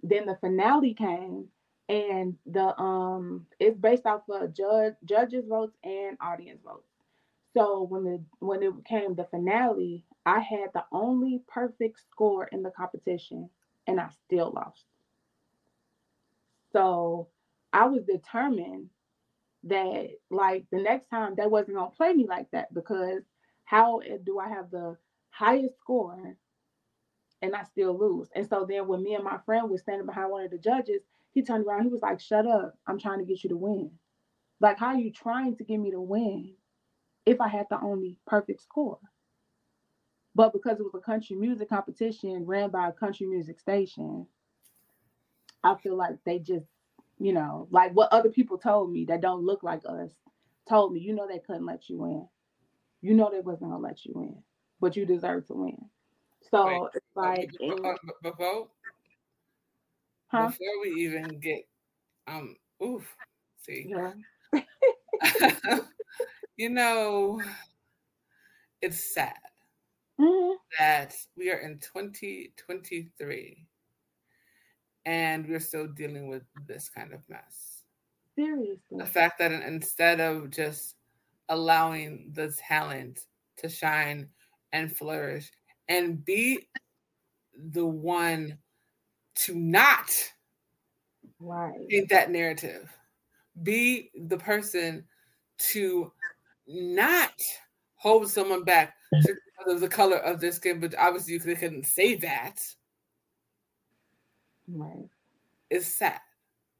Then 0.04 0.26
the 0.26 0.36
finale 0.36 0.94
came, 0.94 1.46
and 1.90 2.36
the 2.46 2.78
um 2.80 3.46
it's 3.60 3.78
based 3.78 4.06
off 4.06 4.22
of 4.30 4.54
judge 4.54 4.94
judges 5.04 5.46
votes 5.48 5.76
and 5.84 6.18
audience 6.22 6.60
votes. 6.64 6.88
So 7.56 7.82
when 7.84 8.04
the 8.04 8.22
when 8.40 8.62
it 8.62 8.72
came 8.86 9.16
the 9.16 9.26
finale, 9.26 10.04
I 10.26 10.40
had 10.40 10.70
the 10.74 10.84
only 10.92 11.42
perfect 11.48 12.00
score 12.10 12.46
in 12.46 12.62
the 12.62 12.70
competition, 12.70 13.50
and 13.88 14.00
I 14.00 14.10
still 14.26 14.52
lost. 14.54 14.84
So 16.72 17.28
I 17.72 17.86
was 17.86 18.04
determined 18.04 18.90
that 19.68 20.08
like 20.30 20.66
the 20.72 20.78
next 20.78 21.08
time 21.08 21.34
they 21.36 21.46
wasn't 21.46 21.76
gonna 21.76 21.90
play 21.90 22.12
me 22.12 22.26
like 22.26 22.50
that 22.52 22.72
because 22.74 23.22
how 23.64 24.00
do 24.24 24.38
I 24.38 24.48
have 24.48 24.70
the 24.70 24.96
highest 25.30 25.78
score 25.78 26.36
and 27.42 27.54
I 27.54 27.64
still 27.64 27.98
lose. 27.98 28.28
And 28.34 28.48
so 28.48 28.66
then 28.68 28.86
when 28.88 29.02
me 29.02 29.14
and 29.14 29.24
my 29.24 29.38
friend 29.44 29.70
was 29.70 29.82
standing 29.82 30.06
behind 30.06 30.30
one 30.30 30.44
of 30.44 30.50
the 30.50 30.58
judges, 30.58 31.02
he 31.32 31.42
turned 31.42 31.66
around, 31.66 31.82
he 31.82 31.88
was 31.88 32.02
like, 32.02 32.20
Shut 32.20 32.46
up. 32.46 32.74
I'm 32.86 32.98
trying 32.98 33.18
to 33.18 33.24
get 33.24 33.44
you 33.44 33.50
to 33.50 33.56
win. 33.56 33.90
Like, 34.60 34.78
how 34.78 34.88
are 34.88 34.98
you 34.98 35.12
trying 35.12 35.56
to 35.56 35.64
get 35.64 35.78
me 35.78 35.90
to 35.90 36.00
win 36.00 36.54
if 37.26 37.40
I 37.40 37.48
had 37.48 37.66
the 37.70 37.80
only 37.80 38.18
perfect 38.26 38.62
score? 38.62 38.98
But 40.34 40.52
because 40.52 40.78
it 40.78 40.84
was 40.84 40.94
a 40.94 40.98
country 41.00 41.36
music 41.36 41.68
competition 41.68 42.44
ran 42.46 42.70
by 42.70 42.88
a 42.88 42.92
country 42.92 43.26
music 43.26 43.58
station, 43.60 44.26
I 45.62 45.74
feel 45.76 45.96
like 45.96 46.16
they 46.24 46.38
just, 46.38 46.66
you 47.18 47.32
know, 47.32 47.68
like 47.70 47.92
what 47.92 48.12
other 48.12 48.28
people 48.28 48.58
told 48.58 48.92
me 48.92 49.04
that 49.06 49.20
don't 49.20 49.44
look 49.44 49.62
like 49.62 49.82
us 49.88 50.10
told 50.68 50.92
me, 50.92 51.00
you 51.00 51.14
know, 51.14 51.26
they 51.26 51.38
couldn't 51.38 51.66
let 51.66 51.88
you 51.88 52.04
in. 52.04 52.28
You 53.00 53.14
know, 53.14 53.30
they 53.30 53.40
wasn't 53.40 53.70
gonna 53.70 53.82
let 53.82 54.04
you 54.04 54.14
in, 54.16 54.42
but 54.80 54.96
you 54.96 55.06
deserve 55.06 55.46
to 55.46 55.54
win. 55.54 55.78
So 56.50 56.66
Wait, 56.66 56.90
it's 56.94 57.06
like 57.14 57.50
before, 57.58 57.98
before, 58.22 58.68
huh? 60.28 60.48
before 60.48 60.80
we 60.82 60.90
even 61.04 61.40
get 61.40 61.66
um 62.26 62.56
oof, 62.82 63.06
see. 63.62 63.86
Yeah. 63.88 64.12
you 66.56 66.68
know, 66.68 67.40
it's 68.82 69.14
sad 69.14 69.34
mm-hmm. 70.20 70.54
that 70.78 71.14
we 71.36 71.50
are 71.50 71.58
in 71.58 71.78
2023 71.78 73.66
and 75.06 75.48
we're 75.48 75.60
still 75.60 75.86
dealing 75.86 76.26
with 76.26 76.42
this 76.66 76.90
kind 76.90 77.14
of 77.14 77.20
mess. 77.28 77.84
Seriously. 78.34 78.76
The 78.90 79.06
fact 79.06 79.38
that 79.38 79.52
instead 79.52 80.20
of 80.20 80.50
just 80.50 80.96
allowing 81.48 82.30
the 82.34 82.48
talent 82.48 83.20
to 83.58 83.68
shine 83.68 84.28
and 84.72 84.94
flourish 84.94 85.50
and 85.88 86.22
be 86.24 86.68
the 87.72 87.86
one 87.86 88.58
to 89.36 89.54
not 89.54 90.12
right. 91.40 91.88
paint 91.88 92.08
that 92.10 92.30
narrative. 92.30 92.90
Be 93.62 94.10
the 94.26 94.36
person 94.36 95.04
to 95.70 96.12
not 96.66 97.40
hold 97.94 98.28
someone 98.28 98.64
back 98.64 98.94
because 99.12 99.38
of 99.68 99.80
the 99.80 99.88
color 99.88 100.18
of 100.18 100.40
their 100.40 100.52
skin, 100.52 100.80
but 100.80 100.94
obviously 100.98 101.34
you 101.34 101.40
couldn't 101.40 101.86
say 101.86 102.16
that. 102.16 102.60
Right. 104.68 105.08
It's 105.70 105.86
sad. 105.86 106.20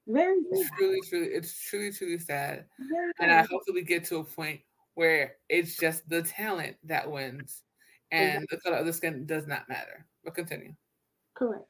Very 0.06 0.36
it's 0.50 0.70
truly, 0.76 1.00
truly, 1.08 1.26
it's 1.26 1.68
truly, 1.68 1.92
truly 1.92 2.18
sad. 2.18 2.64
Very 2.78 3.12
and 3.20 3.32
I 3.32 3.42
hope 3.42 3.62
that 3.66 3.74
we 3.74 3.82
get 3.82 4.04
to 4.04 4.18
a 4.18 4.24
point 4.24 4.60
where 4.94 5.34
it's 5.48 5.76
just 5.76 6.08
the 6.08 6.22
talent 6.22 6.76
that 6.84 7.10
wins 7.10 7.62
and 8.12 8.44
exactly. 8.44 8.46
the 8.50 8.60
color 8.62 8.76
of 8.76 8.86
the 8.86 8.92
skin 8.92 9.26
does 9.26 9.46
not 9.46 9.68
matter. 9.68 10.06
But 10.24 10.34
continue. 10.34 10.74
Correct. 11.34 11.66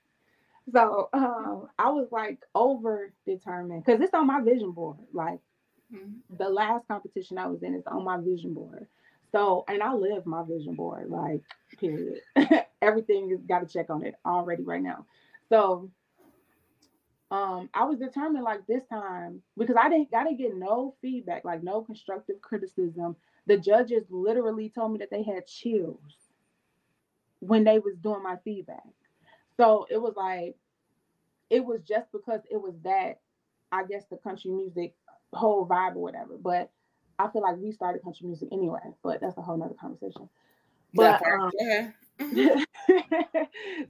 So 0.72 1.08
um, 1.12 1.68
I 1.78 1.90
was 1.90 2.08
like 2.10 2.38
over 2.54 3.12
determined 3.26 3.84
because 3.84 4.00
it's 4.00 4.14
on 4.14 4.26
my 4.26 4.40
vision 4.40 4.72
board. 4.72 4.98
Like 5.12 5.38
mm-hmm. 5.92 6.36
the 6.36 6.48
last 6.48 6.86
competition 6.88 7.38
I 7.38 7.46
was 7.46 7.62
in 7.62 7.74
is 7.74 7.86
on 7.86 8.04
my 8.04 8.18
vision 8.18 8.52
board. 8.52 8.86
So 9.32 9.64
and 9.68 9.82
I 9.82 9.92
live 9.92 10.26
my 10.26 10.42
vision 10.42 10.74
board, 10.74 11.10
like 11.10 11.42
period. 11.78 12.20
Everything 12.82 13.30
has 13.30 13.40
got 13.40 13.60
to 13.60 13.66
check 13.66 13.90
on 13.90 14.04
it 14.04 14.14
already 14.24 14.62
right 14.62 14.82
now. 14.82 15.06
So 15.48 15.90
um 17.30 17.68
I 17.74 17.84
was 17.84 17.98
determined 17.98 18.44
like 18.44 18.66
this 18.66 18.84
time 18.88 19.42
because 19.58 19.76
I 19.80 19.88
didn't 19.88 20.10
didn't 20.10 20.36
get 20.38 20.56
no 20.56 20.94
feedback, 21.02 21.44
like 21.44 21.62
no 21.62 21.82
constructive 21.82 22.40
criticism. 22.40 23.16
The 23.46 23.58
judges 23.58 24.04
literally 24.10 24.70
told 24.70 24.92
me 24.92 24.98
that 24.98 25.10
they 25.10 25.22
had 25.22 25.46
chills 25.46 26.30
when 27.40 27.64
they 27.64 27.78
was 27.78 27.96
doing 28.02 28.22
my 28.22 28.36
feedback. 28.44 28.86
So 29.56 29.86
it 29.90 29.98
was 29.98 30.14
like, 30.16 30.56
it 31.50 31.64
was 31.64 31.80
just 31.82 32.10
because 32.12 32.40
it 32.50 32.60
was 32.60 32.74
that, 32.84 33.20
I 33.72 33.84
guess 33.84 34.04
the 34.10 34.16
country 34.16 34.50
music 34.50 34.94
whole 35.32 35.66
vibe 35.66 35.96
or 35.96 36.02
whatever. 36.02 36.36
But 36.40 36.70
I 37.18 37.28
feel 37.30 37.42
like 37.42 37.56
we 37.56 37.72
started 37.72 38.02
country 38.02 38.26
music 38.26 38.48
anyway, 38.52 38.80
but 39.02 39.20
that's 39.20 39.36
a 39.38 39.42
whole 39.42 39.56
nother 39.56 39.74
conversation. 39.80 40.28
But 40.96 41.22
um, 41.26 41.50
yeah. 41.58 41.90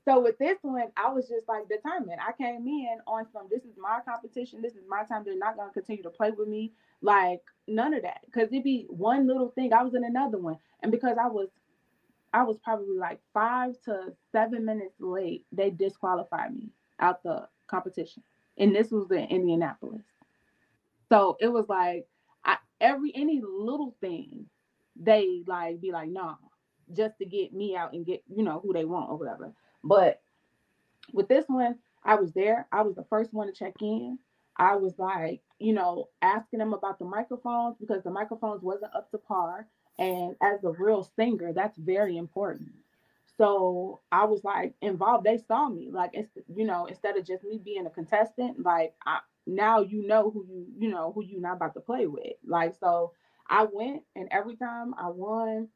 so 0.04 0.20
with 0.20 0.38
this 0.38 0.58
one, 0.62 0.88
I 0.96 1.12
was 1.12 1.28
just 1.28 1.48
like 1.48 1.68
determined. 1.68 2.18
I 2.26 2.32
came 2.32 2.66
in 2.66 2.98
on 3.06 3.26
some, 3.32 3.46
this 3.50 3.62
is 3.62 3.76
my 3.78 4.00
competition, 4.04 4.62
this 4.62 4.72
is 4.72 4.82
my 4.88 5.04
time. 5.04 5.22
They're 5.24 5.38
not 5.38 5.56
gonna 5.56 5.72
continue 5.72 6.02
to 6.02 6.10
play 6.10 6.32
with 6.32 6.48
me. 6.48 6.72
Like 7.02 7.42
none 7.68 7.94
of 7.94 8.02
that. 8.02 8.20
Cause 8.34 8.48
it'd 8.50 8.64
be 8.64 8.86
one 8.88 9.26
little 9.26 9.50
thing. 9.50 9.72
I 9.72 9.82
was 9.82 9.94
in 9.94 10.04
another 10.04 10.38
one. 10.38 10.58
And 10.82 10.90
because 10.90 11.16
I 11.22 11.28
was 11.28 11.48
I 12.32 12.42
was 12.42 12.58
probably 12.62 12.98
like 12.98 13.20
five 13.32 13.80
to 13.84 14.12
seven 14.32 14.64
minutes 14.64 14.94
late. 14.98 15.46
They 15.52 15.70
disqualified 15.70 16.54
me 16.54 16.68
out 17.00 17.22
the 17.22 17.48
competition, 17.66 18.22
and 18.58 18.74
this 18.74 18.90
was 18.90 19.10
in 19.10 19.24
Indianapolis. 19.24 20.04
So 21.08 21.38
it 21.40 21.48
was 21.48 21.66
like 21.68 22.06
I, 22.44 22.58
every 22.80 23.10
any 23.14 23.40
little 23.40 23.96
thing, 24.02 24.46
they 24.96 25.44
like 25.46 25.80
be 25.80 25.92
like, 25.92 26.10
nah, 26.10 26.34
just 26.92 27.18
to 27.18 27.26
get 27.26 27.52
me 27.52 27.76
out 27.76 27.92
and 27.92 28.06
get 28.06 28.22
you 28.28 28.42
know 28.42 28.60
who 28.60 28.72
they 28.72 28.84
want 28.84 29.10
or 29.10 29.16
whatever. 29.16 29.52
But 29.82 30.20
with 31.12 31.28
this 31.28 31.46
one, 31.48 31.76
I 32.04 32.16
was 32.16 32.32
there. 32.32 32.66
I 32.72 32.82
was 32.82 32.94
the 32.94 33.04
first 33.04 33.32
one 33.32 33.46
to 33.46 33.52
check 33.52 33.74
in. 33.80 34.18
I 34.56 34.76
was 34.76 34.98
like, 34.98 35.42
you 35.58 35.72
know, 35.72 36.08
asking 36.22 36.60
them 36.60 36.72
about 36.72 36.98
the 36.98 37.04
microphones 37.04 37.76
because 37.78 38.02
the 38.02 38.10
microphones 38.10 38.62
wasn't 38.62 38.94
up 38.94 39.10
to 39.10 39.18
par. 39.18 39.66
And 39.98 40.36
as 40.42 40.64
a 40.64 40.70
real 40.70 41.02
singer, 41.16 41.52
that's 41.52 41.76
very 41.78 42.16
important. 42.16 42.72
So 43.38 44.00
I 44.10 44.24
was 44.24 44.44
like 44.44 44.74
involved. 44.80 45.24
They 45.24 45.38
saw 45.38 45.68
me 45.68 45.90
like 45.90 46.10
it's 46.14 46.30
you 46.54 46.64
know 46.64 46.86
instead 46.86 47.16
of 47.16 47.26
just 47.26 47.44
me 47.44 47.58
being 47.62 47.86
a 47.86 47.90
contestant, 47.90 48.62
like 48.64 48.94
I, 49.06 49.20
now 49.46 49.80
you 49.80 50.06
know 50.06 50.30
who 50.30 50.44
you 50.48 50.66
you 50.78 50.88
know 50.88 51.12
who 51.14 51.22
you 51.22 51.40
not 51.40 51.56
about 51.56 51.74
to 51.74 51.80
play 51.80 52.06
with. 52.06 52.34
Like 52.46 52.74
so, 52.80 53.12
I 53.48 53.66
went 53.70 54.02
and 54.14 54.28
every 54.30 54.56
time 54.56 54.94
I 54.98 55.08
won, 55.08 55.68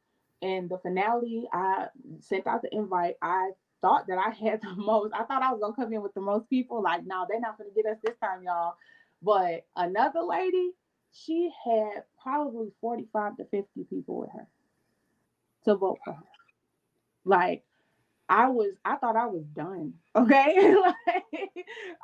in 0.43 0.69
the 0.69 0.79
finale 0.79 1.49
I 1.53 1.87
sent 2.21 2.47
out 2.47 2.63
the 2.63 2.75
invite. 2.75 3.17
I 3.23 3.51
thought 3.83 4.07
that 4.09 4.19
I 4.19 4.31
had 4.31 4.63
the 4.63 4.75
most. 4.77 5.13
I 5.15 5.25
thought 5.25 5.43
I 5.43 5.53
was 5.53 5.61
gonna 5.61 5.75
come 5.75 5.93
in 5.93 6.03
with 6.03 6.15
the 6.15 6.21
most 6.21 6.49
people. 6.51 6.83
Like 6.83 7.07
no, 7.07 7.27
they're 7.29 7.41
not 7.41 7.59
gonna 7.59 7.71
get 7.75 7.87
us 7.87 7.99
this 8.05 8.17
time, 8.23 8.43
y'all. 8.45 8.75
But 9.23 9.67
another 9.77 10.23
lady, 10.23 10.73
she 11.13 11.51
had 11.65 12.05
probably 12.23 12.73
45 12.81 13.37
to 13.39 13.45
50 13.47 13.85
people 13.91 14.21
with 14.21 14.31
her 14.35 14.47
to 15.65 15.75
vote 15.77 15.99
for 16.05 16.15
her. 16.15 16.25
Like, 17.25 17.65
I 18.29 18.49
was, 18.49 18.75
I 18.85 18.97
thought 18.97 19.17
I 19.17 19.27
was 19.27 19.45
done. 19.55 19.95
Okay. 20.17 20.75
like, 20.75 21.25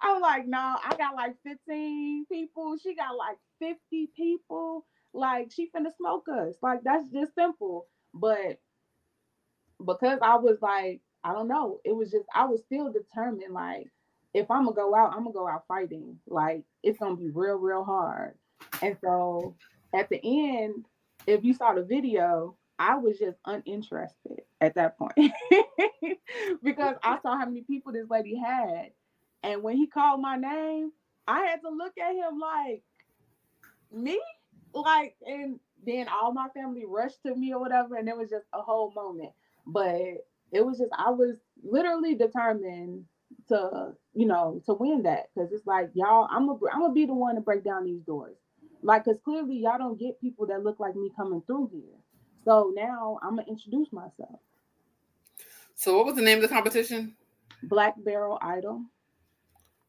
I 0.03 0.13
was 0.13 0.23
like, 0.23 0.47
no, 0.47 0.59
I 0.59 0.95
got 0.97 1.17
like 1.17 1.35
15 1.45 2.27
people. 2.31 2.77
She 2.83 2.95
got 2.95 3.17
like 3.17 3.37
50 3.61 4.11
people. 4.17 4.87
Like, 5.13 5.51
she 5.53 5.71
finna 5.77 5.91
smoke 5.97 6.27
us. 6.33 6.55
Like, 6.63 6.83
that's 6.85 7.09
just 7.11 7.35
simple. 7.35 7.87
But 8.19 8.59
because 9.85 10.19
I 10.23 10.37
was 10.37 10.59
like, 10.63 11.01
I 11.23 11.33
don't 11.33 11.49
know, 11.49 11.81
it 11.85 11.95
was 11.95 12.11
just, 12.11 12.27
I 12.35 12.47
was 12.47 12.61
still 12.63 12.93
determined, 12.93 13.53
like, 13.53 13.89
if 14.33 14.51
I'm 14.51 14.65
gonna 14.65 14.77
go 14.77 14.95
out, 14.95 15.13
I'm 15.13 15.25
gonna 15.25 15.33
go 15.33 15.49
out 15.49 15.65
fighting. 15.69 16.19
Like, 16.27 16.63
it's 16.83 16.99
gonna 16.99 17.17
be 17.17 17.31
real, 17.31 17.57
real 17.57 17.85
hard. 17.85 18.35
And 18.83 18.97
so 19.03 19.57
at 19.95 20.09
the 20.09 20.21
end, 20.23 20.87
if 21.27 21.45
you 21.45 21.55
saw 21.55 21.75
the 21.75 21.83
video, 21.83 22.57
I 22.79 22.97
was 22.97 23.19
just 23.19 23.39
uninterested 23.45 24.43
at 24.61 24.75
that 24.75 24.99
point 24.99 25.15
because 26.63 26.97
I 27.03 27.19
saw 27.23 27.39
how 27.39 27.47
many 27.47 27.63
people 27.63 27.93
this 27.93 28.09
lady 28.11 28.37
had. 28.37 28.91
And 29.43 29.63
when 29.63 29.77
he 29.77 29.87
called 29.87 30.21
my 30.21 30.37
name, 30.37 30.93
I 31.27 31.41
had 31.41 31.63
to 31.63 31.71
look 31.71 31.93
at 31.99 32.15
him 32.15 32.39
like, 32.39 32.83
me? 33.93 34.21
Like, 34.75 35.17
and 35.27 35.59
then 35.85 36.07
all 36.09 36.33
my 36.33 36.49
family 36.55 36.85
rushed 36.87 37.23
to 37.25 37.35
me 37.35 37.53
or 37.53 37.61
whatever. 37.61 37.97
And 37.97 38.09
it 38.09 38.17
was 38.17 38.31
just 38.31 38.47
a 38.53 38.63
whole 38.63 38.93
moment. 38.93 39.31
But 39.67 40.25
it 40.53 40.65
was 40.65 40.79
just, 40.79 40.93
I 40.97 41.11
was 41.11 41.37
literally 41.63 42.15
determined 42.15 43.05
to, 43.49 43.93
you 44.15 44.27
know, 44.27 44.63
to 44.67 44.75
win 44.75 45.03
that. 45.03 45.29
Cause 45.37 45.49
it's 45.53 45.67
like, 45.67 45.91
y'all, 45.95 46.29
I'm 46.31 46.47
gonna, 46.47 46.59
I'm 46.73 46.81
gonna 46.81 46.93
be 46.93 47.07
the 47.07 47.15
one 47.15 47.35
to 47.35 47.41
break 47.41 47.65
down 47.65 47.85
these 47.85 48.03
doors. 48.03 48.37
Like, 48.83 49.05
because 49.05 49.21
clearly 49.25 49.57
y'all 49.57 49.79
don't 49.79 49.99
get 49.99 50.21
people 50.21 50.47
that 50.47 50.63
look 50.63 50.79
like 50.79 50.95
me 50.95 51.11
coming 51.17 51.43
through 51.47 51.71
here. 51.73 51.99
So 52.45 52.73
now 52.75 53.19
I'm 53.23 53.37
gonna 53.37 53.49
introduce 53.49 53.93
myself. 53.93 54.39
So 55.75 55.97
what 55.97 56.07
was 56.07 56.17
the 56.17 56.23
name 56.23 56.39
of 56.39 56.43
the 56.43 56.49
competition? 56.49 57.15
Black 57.65 57.95
Barrel 57.99 58.39
Idol. 58.41 58.83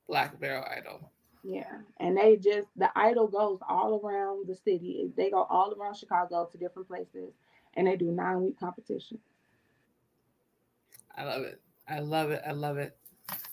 Black 0.07 0.39
Barrel 0.39 0.65
Idol. 0.69 1.11
Yeah, 1.43 1.77
and 1.99 2.17
they 2.17 2.35
just 2.35 2.67
the 2.75 2.89
idol 2.95 3.27
goes 3.27 3.59
all 3.67 4.01
around 4.03 4.47
the 4.47 4.55
city. 4.55 5.11
They 5.15 5.29
go 5.29 5.43
all 5.43 5.73
around 5.73 5.95
Chicago 5.95 6.49
to 6.51 6.57
different 6.57 6.87
places, 6.87 7.33
and 7.75 7.87
they 7.87 7.95
do 7.95 8.11
nine 8.11 8.41
week 8.41 8.59
competition. 8.59 9.19
I 11.15 11.23
love 11.23 11.43
it. 11.43 11.61
I 11.87 11.99
love 11.99 12.31
it. 12.31 12.41
I 12.45 12.51
love 12.51 12.77
it. 12.77 12.97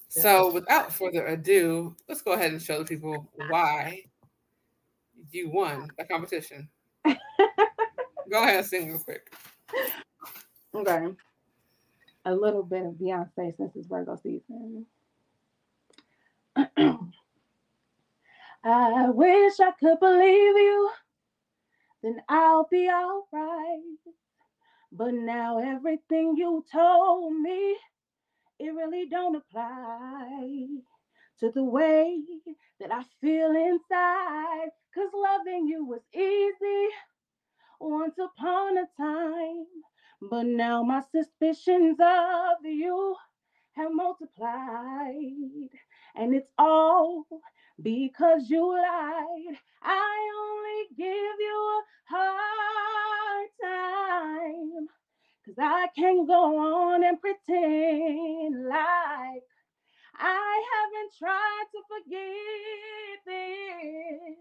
So, 0.09 0.53
without 0.53 0.93
further 0.93 1.27
ado, 1.27 1.97
let's 2.09 2.23
go 2.23 2.33
ahead 2.33 2.53
and 2.53 2.63
show 2.63 2.79
the 2.79 2.85
people 2.85 3.29
why 3.49 4.05
you 5.31 5.51
won 5.51 5.91
the 5.99 6.05
competition. 6.05 6.69
Go 7.05 8.43
ahead, 8.43 8.59
and 8.59 8.67
sing 8.67 8.89
real 8.89 8.99
quick. 9.01 9.33
Okay. 10.75 11.09
A 12.27 12.35
little 12.35 12.63
bit 12.63 12.87
of 12.87 12.95
Beyonce 12.95 13.57
since 13.57 13.75
it's 13.75 13.87
Virgo 13.87 14.17
season. 14.23 14.87
I 18.67 19.11
wish 19.11 19.61
I 19.61 19.73
could 19.73 20.01
believe 20.01 20.57
you, 20.57 20.91
then 22.03 22.23
I'll 22.31 22.67
be 22.71 22.89
all 22.89 23.29
right. 23.31 23.83
But 24.91 25.13
now 25.13 25.59
everything 25.59 26.35
you 26.39 26.65
told 26.73 27.35
me, 27.41 27.77
it 28.59 28.75
really 28.75 29.07
don't 29.07 29.37
apply 29.37 30.67
to 31.41 31.51
the 31.51 31.63
way 31.63 32.19
that 32.81 32.91
I 32.91 33.03
feel 33.21 33.51
inside. 33.51 34.71
Cause 34.95 35.11
loving 35.13 35.67
you 35.67 35.85
was 35.85 36.01
easy 36.15 36.89
once 37.81 38.15
upon 38.19 38.79
a 38.79 38.87
time. 38.97 39.67
But 40.23 40.47
now 40.47 40.83
my 40.83 41.03
suspicions 41.13 41.99
of 42.01 42.65
you 42.65 43.15
have 43.73 43.93
multiplied. 43.93 45.69
And 46.15 46.35
it's 46.35 46.49
all 46.57 47.27
because 47.83 48.51
you 48.51 48.73
lied. 48.73 49.59
I 49.83 50.31
only 50.43 50.89
give 50.97 51.37
you 51.41 51.59
a 51.59 51.83
hard 52.15 53.49
time. 53.63 54.89
Cause 55.47 55.55
I 55.59 55.89
can't 55.97 56.27
go 56.27 56.59
on 56.59 57.05
and 57.05 57.21
pretend 57.21 58.67
like 58.69 59.43
I 60.17 60.63
haven't 60.75 61.13
tried 61.19 61.65
to 61.73 61.83
forget 61.89 63.25
this, 63.27 64.37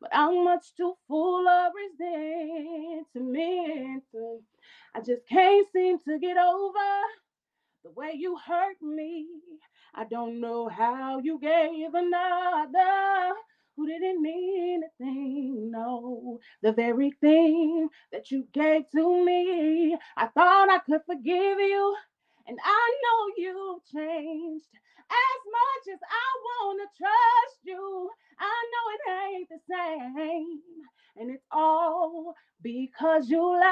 but 0.00 0.10
I'm 0.12 0.44
much 0.44 0.74
too 0.76 0.94
full 1.08 1.48
of 1.48 1.72
resentment. 1.74 4.04
I 4.94 5.00
just 5.00 5.26
can't 5.28 5.66
seem 5.72 5.98
to 6.00 6.18
get 6.18 6.36
over 6.36 6.78
the 7.84 7.90
way 7.92 8.12
you 8.16 8.36
hurt 8.36 8.80
me. 8.82 9.26
I 9.94 10.04
don't 10.04 10.40
know 10.40 10.68
how 10.68 11.20
you 11.20 11.38
gave 11.40 11.94
another 11.94 13.34
who 13.76 13.86
didn't 13.88 14.22
mean 14.22 14.82
a 14.84 15.04
thing. 15.04 15.70
No, 15.72 16.40
the 16.62 16.72
very 16.72 17.12
thing 17.20 17.88
that 18.12 18.30
you 18.30 18.48
gave 18.52 18.90
to 18.92 19.24
me. 19.24 19.96
I 20.16 20.28
thought 20.28 20.70
I 20.70 20.78
could 20.80 21.02
forgive 21.06 21.58
you 21.60 21.94
And 22.48 22.58
I 22.64 22.92
know 23.04 23.34
you've 23.38 23.84
changed 23.86 24.66
as 25.10 25.40
much 25.56 25.94
as 25.94 26.00
I 26.10 26.28
want 26.44 26.80
to 26.82 26.88
trust 26.98 27.60
you. 27.64 28.10
I 28.40 28.70
know 28.72 28.86
it 28.94 29.02
ain't 29.36 29.50
the 29.50 29.60
same. 29.70 30.60
And 31.16 31.30
it's 31.32 31.46
all 31.52 32.34
because 32.62 33.30
you 33.30 33.40
lie. 33.42 33.62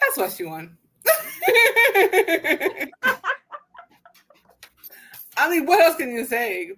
That's 0.00 0.16
what 0.16 0.32
she 0.32 0.44
won. 0.44 0.76
I 5.36 5.50
mean, 5.50 5.66
what 5.66 5.82
else 5.82 5.96
can 5.96 6.10
you 6.12 6.24
say? 6.24 6.70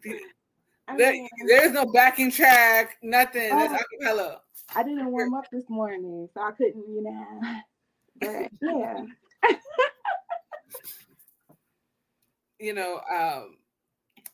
There, 0.97 1.15
there's 1.47 1.73
no 1.73 1.87
backing 1.87 2.31
track, 2.31 2.97
nothing. 3.03 3.51
That's 3.51 3.73
oh, 3.73 4.05
acapella. 4.05 4.37
I 4.75 4.83
didn't 4.83 5.11
warm 5.11 5.35
up 5.35 5.45
this 5.51 5.69
morning, 5.69 6.29
so 6.33 6.41
I 6.41 6.53
couldn't, 6.53 6.85
you 6.89 7.03
know. 7.03 7.27
But 8.19 8.51
yeah. 8.63 9.05
you 12.59 12.73
know, 12.73 13.01
um, 13.15 13.57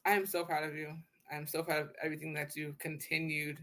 I 0.07 0.12
am 0.12 0.25
so 0.25 0.45
proud 0.45 0.62
of 0.62 0.77
you. 0.77 0.95
I'm 1.33 1.49
so 1.49 1.64
proud 1.64 1.83
of 1.83 1.90
everything 2.01 2.33
that 2.35 2.55
you've 2.55 2.79
continued 2.79 3.59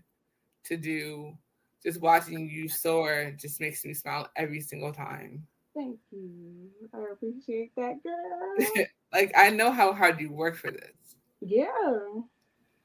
to 0.65 0.75
do. 0.75 1.37
Just 1.83 2.01
watching 2.01 2.49
you 2.49 2.67
soar 2.67 3.33
just 3.37 3.61
makes 3.61 3.85
me 3.85 3.93
smile 3.93 4.29
every 4.35 4.59
single 4.59 4.91
time. 4.91 5.47
Thank 5.75 5.97
you. 6.11 6.69
I 6.93 7.13
appreciate 7.13 7.71
that, 7.77 8.03
girl. 8.03 8.85
like 9.13 9.31
I 9.37 9.49
know 9.49 9.71
how 9.71 9.93
hard 9.93 10.19
you 10.19 10.31
work 10.31 10.57
for 10.57 10.71
this. 10.71 11.15
Yeah. 11.41 11.67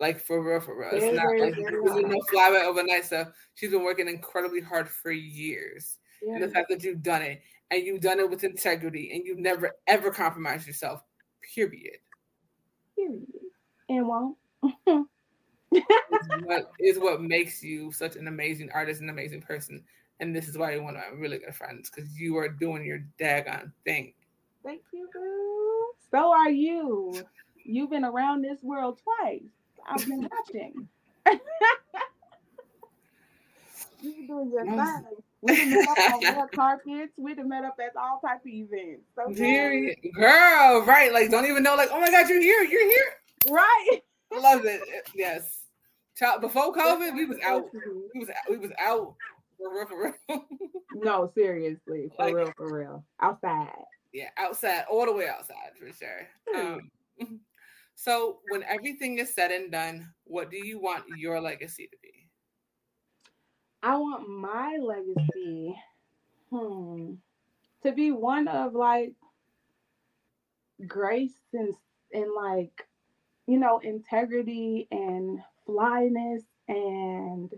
Like 0.00 0.20
for 0.20 0.42
real, 0.42 0.60
for 0.60 0.78
real. 0.78 0.90
It's 0.92 1.16
not 1.16 1.26
like 1.38 1.54
there's 1.54 2.04
no 2.04 2.20
fly 2.30 2.50
by 2.50 2.64
overnight 2.66 3.04
stuff. 3.04 3.28
She's 3.54 3.70
been 3.70 3.84
working 3.84 4.08
incredibly 4.08 4.60
hard 4.60 4.88
for 4.88 5.10
years. 5.10 5.98
Yeah. 6.22 6.34
And 6.34 6.42
the 6.42 6.48
fact 6.48 6.68
that 6.70 6.82
you've 6.82 7.02
done 7.02 7.22
it 7.22 7.42
and 7.70 7.84
you've 7.84 8.00
done 8.00 8.20
it 8.20 8.28
with 8.28 8.44
integrity 8.44 9.12
and 9.14 9.24
you've 9.24 9.38
never 9.38 9.72
ever 9.86 10.10
compromised 10.10 10.66
yourself, 10.66 11.02
period. 11.54 11.98
Period. 12.96 13.26
And 13.88 14.06
won't. 14.06 14.36
is, 15.74 16.42
what, 16.42 16.70
is 16.78 16.98
what 16.98 17.22
makes 17.22 17.62
you 17.62 17.92
such 17.92 18.16
an 18.16 18.28
amazing 18.28 18.70
artist 18.72 19.00
and 19.00 19.10
amazing 19.10 19.42
person. 19.42 19.82
And 20.20 20.34
this 20.34 20.48
is 20.48 20.56
why 20.56 20.72
you're 20.72 20.82
one 20.82 20.96
of 20.96 21.02
my 21.02 21.18
really 21.18 21.38
good 21.38 21.54
friends 21.54 21.90
because 21.90 22.18
you 22.18 22.36
are 22.36 22.48
doing 22.48 22.84
your 22.84 23.04
daggone 23.20 23.72
thing. 23.84 24.14
Thank 24.64 24.82
you, 24.92 25.08
girl. 25.12 25.88
So 26.10 26.32
are 26.32 26.50
you. 26.50 27.14
You've 27.64 27.90
been 27.90 28.04
around 28.04 28.42
this 28.42 28.58
world 28.62 29.00
twice. 29.02 29.42
I've 29.86 30.06
been 30.06 30.28
watching. 30.30 30.88
You're 34.00 34.26
doing 34.26 34.50
your 34.52 34.64
thing. 34.64 35.04
We 35.40 35.56
done 35.56 35.70
met 35.70 35.88
up 35.88 35.98
on 36.14 36.20
red 36.36 36.52
carpets. 36.52 37.12
We 37.18 37.34
done 37.34 37.48
met 37.48 37.64
up 37.64 37.76
at 37.78 37.96
all 37.96 38.20
type 38.24 38.40
of 38.40 38.46
events. 38.46 39.02
So 39.14 39.30
girl, 40.12 40.84
right? 40.86 41.12
Like, 41.12 41.30
don't 41.30 41.46
even 41.46 41.62
know. 41.62 41.74
Like, 41.74 41.90
oh 41.92 42.00
my 42.00 42.10
God, 42.10 42.28
you're 42.28 42.40
here. 42.40 42.62
You're 42.62 42.88
here. 42.88 43.12
Right. 43.50 44.00
Love 44.32 44.64
it. 44.64 44.82
Yes. 45.14 45.63
Before 46.40 46.72
COVID, 46.72 47.14
we 47.14 47.24
was 47.26 47.38
out. 47.44 47.64
We 48.14 48.20
was 48.20 48.28
we 48.48 48.56
was 48.56 48.70
out 48.78 49.14
for 49.58 49.74
real, 49.74 49.86
for 49.86 50.14
real. 50.28 50.44
no, 50.94 51.30
seriously, 51.34 52.10
for 52.16 52.24
like, 52.24 52.34
real, 52.34 52.52
for 52.56 52.78
real. 52.78 53.04
Outside. 53.20 53.70
Yeah, 54.12 54.28
outside, 54.36 54.84
all 54.90 55.06
the 55.06 55.12
way 55.12 55.28
outside 55.28 55.72
for 55.78 55.90
sure. 55.92 56.28
Um, 56.56 56.90
so, 57.94 58.38
when 58.50 58.62
everything 58.64 59.18
is 59.18 59.34
said 59.34 59.50
and 59.50 59.72
done, 59.72 60.08
what 60.24 60.50
do 60.50 60.64
you 60.64 60.80
want 60.80 61.04
your 61.16 61.40
legacy 61.40 61.88
to 61.90 61.96
be? 62.02 62.12
I 63.82 63.96
want 63.96 64.28
my 64.28 64.78
legacy, 64.80 65.74
hmm, 66.50 67.14
to 67.82 67.92
be 67.92 68.12
one 68.12 68.48
of 68.48 68.74
like 68.74 69.14
grace 70.86 71.38
and 71.52 71.74
and 72.12 72.32
like 72.34 72.86
you 73.46 73.58
know 73.58 73.78
integrity 73.80 74.88
and 74.90 75.38
flyness 75.66 76.42
and 76.68 77.50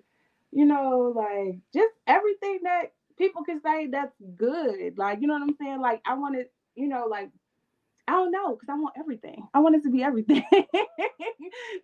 you 0.53 0.65
know, 0.65 1.13
like 1.15 1.59
just 1.75 1.93
everything 2.07 2.61
that 2.65 2.93
people 3.19 3.45
can 3.45 3.61
say 3.63 3.89
that's 3.89 4.15
good. 4.37 4.99
Like, 4.99 5.21
you 5.21 5.27
know 5.27 5.35
what 5.35 5.43
I'm 5.43 5.57
saying? 5.61 5.81
Like, 5.81 6.01
I 6.07 6.15
want 6.15 6.37
it, 6.37 6.53
you 6.75 6.89
know, 6.89 7.07
like, 7.11 7.31
I 8.09 8.13
don't 8.13 8.31
know, 8.31 8.55
because 8.55 8.69
I 8.71 8.79
want 8.79 8.95
everything. 8.99 9.49
I 9.53 9.59
want 9.61 9.75
it 9.77 9.83
to 9.83 9.91
be 9.91 10.03
everything. 10.03 10.45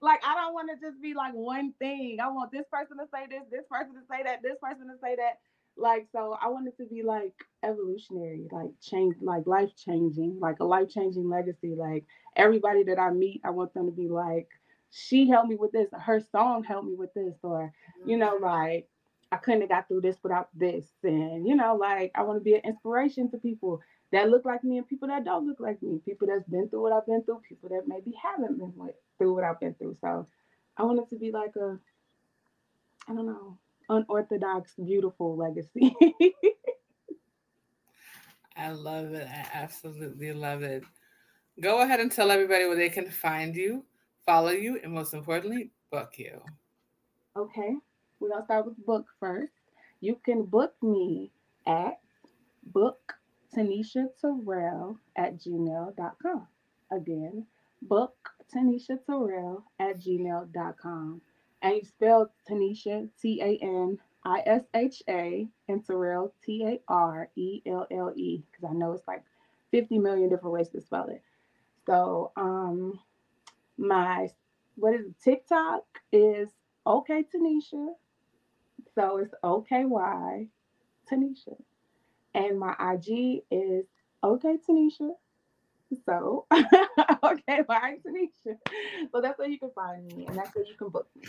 like, 0.02 0.20
I 0.24 0.34
don't 0.36 0.54
want 0.54 0.70
to 0.70 0.76
just 0.86 1.02
be 1.02 1.14
like 1.14 1.32
one 1.34 1.72
thing. 1.78 2.18
I 2.22 2.28
want 2.28 2.52
this 2.52 2.66
person 2.72 2.98
to 2.98 3.04
say 3.12 3.26
this, 3.28 3.42
this 3.50 3.64
person 3.70 3.94
to 3.94 4.00
say 4.10 4.22
that, 4.24 4.42
this 4.42 4.56
person 4.62 4.86
to 4.86 4.94
say 5.02 5.16
that. 5.16 5.40
Like, 5.76 6.06
so 6.12 6.36
I 6.40 6.48
want 6.48 6.68
it 6.68 6.76
to 6.78 6.86
be 6.88 7.02
like 7.02 7.32
evolutionary, 7.64 8.46
like 8.52 8.70
change, 8.82 9.16
like 9.22 9.46
life 9.46 9.70
changing, 9.76 10.38
like 10.40 10.60
a 10.60 10.64
life 10.64 10.90
changing 10.90 11.28
legacy. 11.28 11.74
Like, 11.76 12.04
everybody 12.36 12.84
that 12.84 12.98
I 12.98 13.10
meet, 13.10 13.40
I 13.44 13.50
want 13.50 13.74
them 13.74 13.86
to 13.86 13.92
be 13.92 14.08
like, 14.08 14.48
she 14.94 15.26
helped 15.26 15.48
me 15.48 15.56
with 15.56 15.72
this, 15.72 15.88
her 15.92 16.20
song 16.20 16.62
helped 16.62 16.86
me 16.86 16.94
with 16.94 17.14
this, 17.14 17.34
or 17.42 17.72
you 18.04 18.18
know, 18.18 18.34
mm-hmm. 18.34 18.44
like 18.44 18.88
I 19.32 19.38
couldn't 19.38 19.62
have 19.62 19.70
got 19.70 19.88
through 19.88 20.02
this 20.02 20.18
without 20.22 20.50
this. 20.54 20.86
And 21.02 21.48
you 21.48 21.56
know, 21.56 21.74
like 21.76 22.12
I 22.14 22.22
want 22.22 22.38
to 22.38 22.44
be 22.44 22.54
an 22.54 22.60
inspiration 22.62 23.30
to 23.30 23.38
people 23.38 23.80
that 24.12 24.28
look 24.28 24.44
like 24.44 24.62
me 24.62 24.76
and 24.76 24.86
people 24.86 25.08
that 25.08 25.24
don't 25.24 25.46
look 25.46 25.60
like 25.60 25.82
me, 25.82 25.98
people 26.04 26.28
that's 26.28 26.46
been 26.46 26.68
through 26.68 26.82
what 26.82 26.92
I've 26.92 27.06
been 27.06 27.22
through, 27.24 27.40
people 27.48 27.70
that 27.70 27.84
maybe 27.86 28.12
haven't 28.22 28.58
been 28.58 28.74
through 29.16 29.34
what 29.34 29.44
I've 29.44 29.58
been 29.58 29.74
through. 29.74 29.96
So 30.02 30.26
I 30.76 30.82
want 30.82 30.98
it 30.98 31.08
to 31.08 31.18
be 31.18 31.32
like 31.32 31.56
a, 31.56 31.78
I 33.08 33.14
don't 33.14 33.26
know, 33.26 33.56
unorthodox, 33.88 34.74
beautiful 34.74 35.34
legacy. 35.38 35.96
I 38.56 38.72
love 38.72 39.14
it. 39.14 39.26
I 39.26 39.46
absolutely 39.54 40.34
love 40.34 40.62
it. 40.62 40.84
Go 41.62 41.80
ahead 41.80 42.00
and 42.00 42.12
tell 42.12 42.30
everybody 42.30 42.66
where 42.66 42.76
they 42.76 42.90
can 42.90 43.10
find 43.10 43.56
you 43.56 43.86
follow 44.26 44.50
you, 44.50 44.78
and 44.82 44.92
most 44.92 45.14
importantly, 45.14 45.70
book 45.90 46.14
you. 46.18 46.40
Okay, 47.36 47.76
we're 48.20 48.30
gonna 48.30 48.44
start 48.44 48.66
with 48.66 48.84
book 48.84 49.06
first. 49.18 49.52
You 50.00 50.18
can 50.24 50.44
book 50.44 50.74
me 50.82 51.30
at 51.66 52.00
book 52.64 53.14
Taniesha 53.56 54.08
Tarelle 54.22 54.96
at 55.16 55.38
gmail.com. 55.38 56.46
Again, 56.90 57.46
book 57.82 58.14
Taniesha 58.54 58.98
Tarelle 59.08 59.62
at 59.78 60.00
gmail.com. 60.00 61.20
And 61.62 61.76
you 61.76 61.84
spell 61.84 62.30
Tanisha 62.48 63.08
T 63.20 63.40
A 63.40 63.58
N 63.62 63.98
I 64.24 64.42
S 64.46 64.62
H 64.74 65.02
A 65.08 65.46
and 65.68 65.86
Tarelle 65.86 66.32
T 66.44 66.64
A 66.66 66.80
R 66.88 67.28
E 67.36 67.62
L 67.66 67.86
L 67.90 68.12
E 68.16 68.42
because 68.50 68.68
I 68.68 68.74
know 68.74 68.92
it's 68.92 69.06
like 69.06 69.22
50 69.70 69.98
million 69.98 70.28
different 70.28 70.54
ways 70.54 70.68
to 70.70 70.80
spell 70.80 71.06
it. 71.08 71.22
So, 71.86 72.32
um, 72.36 72.98
my 73.78 74.28
what 74.76 74.94
is 74.94 75.06
it, 75.06 75.14
TikTok 75.22 75.84
is 76.12 76.48
okay 76.86 77.24
Tanisha. 77.34 77.88
So 78.94 79.18
it's 79.18 79.34
OKY 79.42 80.48
Tanisha. 81.10 81.56
And 82.34 82.58
my 82.58 82.74
IG 82.94 83.42
is 83.50 83.84
okay 84.24 84.56
Tanisha. 84.68 85.10
So 86.06 86.46
okay, 86.52 87.62
bye 87.68 87.98
Tanisha. 88.06 88.56
So 89.12 89.20
that's 89.20 89.38
where 89.38 89.48
you 89.48 89.58
can 89.58 89.70
find 89.74 90.06
me, 90.06 90.26
and 90.26 90.36
that's 90.36 90.54
where 90.54 90.64
you 90.64 90.74
can 90.78 90.88
book 90.88 91.08
me. 91.16 91.28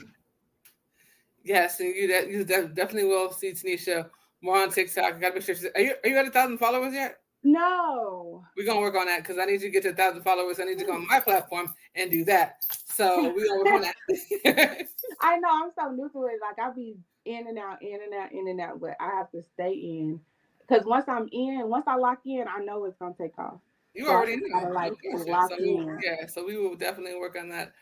Yes, 1.43 1.79
and 1.79 1.93
you 1.93 2.07
you 2.29 2.45
definitely 2.45 3.05
will 3.05 3.31
see 3.31 3.51
Tanisha 3.51 4.09
more 4.41 4.57
on 4.57 4.69
TikTok. 4.69 5.15
I 5.15 5.19
gotta 5.19 5.35
make 5.35 5.43
sure. 5.43 5.55
Are 5.75 5.81
you 5.81 5.95
are 6.03 6.09
you 6.09 6.17
at 6.17 6.27
a 6.27 6.31
thousand 6.31 6.57
followers 6.57 6.93
yet? 6.93 7.17
No. 7.43 8.45
We're 8.55 8.65
gonna 8.65 8.79
work 8.79 8.95
on 8.95 9.07
that 9.07 9.21
because 9.21 9.37
I 9.37 9.45
need 9.45 9.61
you 9.61 9.67
to 9.67 9.69
get 9.69 9.83
to 9.83 9.89
a 9.89 9.93
thousand 9.93 10.23
followers. 10.23 10.59
I 10.59 10.63
need 10.63 10.79
to 10.79 10.85
go 10.85 10.93
on 10.93 11.07
my 11.07 11.19
platform 11.19 11.73
and 11.93 12.09
do 12.09 12.23
that. 12.25 12.63
So 12.85 13.33
we're 13.33 13.45
gonna 13.45 13.59
work 13.59 13.67
on 13.67 13.81
that. 13.81 14.87
I 15.21 15.37
know 15.39 15.49
I'm 15.51 15.71
so 15.77 15.91
new 15.91 16.09
to 16.09 16.25
it. 16.25 16.39
Like 16.41 16.57
I'll 16.59 16.73
be 16.73 16.95
in 17.25 17.47
and 17.47 17.57
out, 17.57 17.81
in 17.81 17.99
and 18.01 18.13
out, 18.13 18.31
in 18.31 18.47
and 18.47 18.61
out, 18.61 18.79
but 18.79 18.95
I 18.99 19.09
have 19.17 19.29
to 19.31 19.43
stay 19.43 19.73
in. 19.73 20.21
Because 20.59 20.85
once 20.85 21.05
I'm 21.09 21.27
in, 21.33 21.67
once 21.67 21.85
I 21.85 21.95
lock 21.95 22.19
in, 22.25 22.45
I 22.47 22.63
know 22.63 22.85
it's 22.85 22.97
gonna 22.97 23.13
take 23.19 23.37
off. 23.37 23.59
You 23.93 24.05
so 24.05 24.11
already 24.11 24.37
know. 24.37 24.69
Like, 24.69 24.93
lock 25.27 25.49
so 25.49 25.57
in. 25.57 25.99
Yeah, 26.01 26.27
so 26.27 26.45
we 26.45 26.57
will 26.57 26.75
definitely 26.75 27.19
work 27.19 27.35
on 27.37 27.49
that 27.49 27.73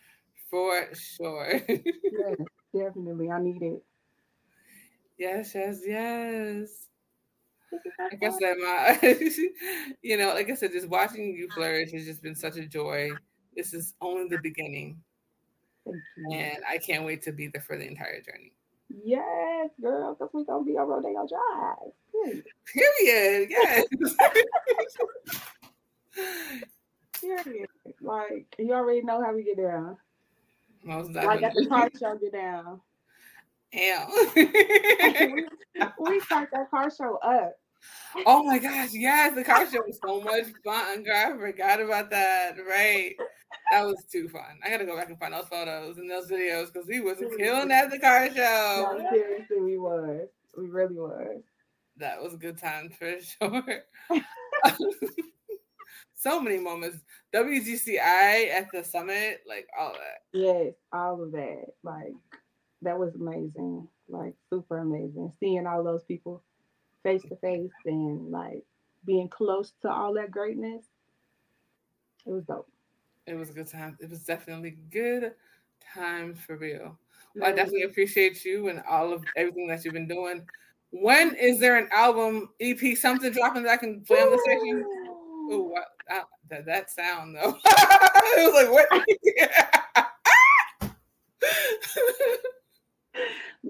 for 0.50 0.90
sure. 0.96 1.62
yes, 1.70 2.38
definitely. 2.76 3.30
I 3.30 3.40
need 3.40 3.62
it. 3.62 3.84
Yes, 5.20 5.54
yes, 5.54 5.82
yes 5.86 6.88
like 8.00 8.24
I 8.24 8.30
said, 8.40 8.58
my 8.58 9.00
you 10.02 10.18
know, 10.18 10.34
like 10.34 10.50
I 10.50 10.56
said, 10.56 10.72
just 10.72 10.90
watching 10.90 11.36
you 11.36 11.50
flourish 11.50 11.92
has 11.92 12.06
just 12.06 12.22
been 12.22 12.36
such 12.36 12.58
a 12.58 12.66
joy. 12.66 13.12
This 13.56 13.74
is 13.74 13.94
only 14.02 14.28
the 14.30 14.40
beginning. 14.42 15.02
And 16.32 16.58
I 16.70 16.78
can't 16.78 17.06
wait 17.06 17.24
to 17.24 17.32
be 17.32 17.48
there 17.48 17.62
for 17.62 17.78
the 17.78 17.88
entire 17.88 18.22
journey. 18.22 18.54
Yes, 19.04 19.70
girl, 19.82 20.14
because 20.14 20.30
we're 20.34 20.44
gonna 20.44 20.64
be 20.64 20.78
on 20.78 20.88
Rodeo 20.88 21.28
Drive. 21.28 21.94
Period. 22.12 22.44
Period. 22.66 23.50
Yes. 23.50 23.86
Period. 27.22 27.70
Like 28.02 28.54
you 28.58 28.74
already 28.74 29.02
know 29.02 29.24
how 29.24 29.34
we 29.34 29.44
get 29.44 29.58
down. 29.58 29.98
Most 30.84 31.14
definitely. 31.14 31.42
Like 31.42 31.44
at 31.44 31.54
the 31.56 31.68
party 31.68 31.98
show, 31.98 32.18
get 32.18 32.34
down. 32.34 32.82
Damn. 33.74 34.10
we, 34.36 35.46
we 36.00 36.20
start 36.22 36.50
that 36.52 36.70
car 36.70 36.92
show 36.92 37.18
up. 37.18 37.54
Oh 38.26 38.44
my 38.44 38.60
gosh, 38.60 38.94
yes, 38.94 39.34
the 39.34 39.44
car 39.44 39.66
show 39.72 39.82
was 39.86 40.00
so 40.06 40.22
much 40.22 40.46
fun. 40.64 41.04
Girl, 41.04 41.16
I 41.16 41.38
forgot 41.38 41.82
about 41.82 42.10
that. 42.12 42.58
Right. 42.68 43.16
That 43.72 43.86
was 43.86 44.04
too 44.12 44.30
fun. 44.30 44.60
I 44.64 44.70
gotta 44.70 44.86
go 44.86 44.96
back 44.98 45.10
and 45.10 45.20
find 45.20 45.34
those 45.34 45.48
photos 45.48 45.98
and 45.98 46.10
those 46.10 46.30
videos 46.30 46.72
because 46.72 46.88
we 46.88 47.00
was 47.00 47.18
killing 47.38 47.72
at 47.72 47.90
the 47.90 48.00
car 48.00 48.28
show. 48.28 48.98
No, 48.98 49.10
seriously, 49.12 49.62
we 49.62 49.78
was. 49.78 50.28
We 50.58 50.68
really 50.68 50.96
was. 50.96 51.42
That 51.98 52.22
was 52.22 52.34
a 52.34 52.38
good 52.38 52.58
time 52.58 52.90
for 52.90 53.16
sure. 53.22 53.84
so 56.14 56.40
many 56.40 56.60
moments. 56.60 57.00
WGCI 57.34 58.50
at 58.52 58.68
the 58.74 58.84
summit, 58.84 59.42
like 59.48 59.68
all 59.80 59.94
that. 59.94 60.22
Yes, 60.34 60.74
all 60.92 61.24
of 61.24 61.32
that. 61.32 61.66
Like 61.84 62.14
that 62.82 62.98
was 62.98 63.16
amazing. 63.16 63.88
Like 64.10 64.34
super 64.50 64.80
amazing. 64.80 65.32
Seeing 65.40 65.66
all 65.68 65.84
those 65.84 66.04
people 66.04 66.44
face 67.04 67.24
to 67.24 67.36
face 67.38 67.72
and 67.86 68.32
like 68.32 68.64
being 69.06 69.30
close 69.30 69.74
to 69.82 69.90
all 69.90 70.14
that 70.16 70.32
greatness. 70.32 70.86
It 72.26 72.32
was 72.32 72.44
dope. 72.44 72.70
It 73.26 73.36
was 73.36 73.50
a 73.50 73.54
good 73.54 73.68
time. 73.68 73.98
It 74.00 74.10
was 74.10 74.24
definitely 74.24 74.78
good 74.92 75.34
time 75.94 76.36
for 76.36 76.58
real. 76.58 76.98
Well, 77.36 77.46
I 77.46 77.48
mm-hmm. 77.48 77.56
definitely 77.56 77.84
appreciate 77.84 78.44
you 78.44 78.68
and 78.68 78.82
all 78.90 79.14
of 79.14 79.24
everything 79.38 79.68
that 79.68 79.84
you've 79.86 79.94
been 79.94 80.08
doing. 80.08 80.46
When 80.92 81.36
is 81.36 81.60
there 81.60 81.78
an 81.78 81.88
album 81.94 82.50
EP 82.60 82.98
something 82.98 83.32
dropping 83.32 83.64
that 83.64 83.72
I 83.72 83.78
can 83.78 84.02
play 84.02 84.20
on 84.20 84.32
the 84.32 84.40
station? 84.40 84.84
Oh, 85.54 85.74
that, 86.50 86.66
that 86.66 86.92
sound 86.92 87.36
though. 87.36 87.58
it 87.66 88.54
was 88.54 88.54
like 88.54 88.72
what? 88.72 89.86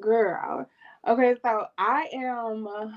Girl. 0.01 0.67
Okay, 1.07 1.35
so 1.43 1.65
I 1.77 2.09
am 2.13 2.67
uh, 2.67 2.91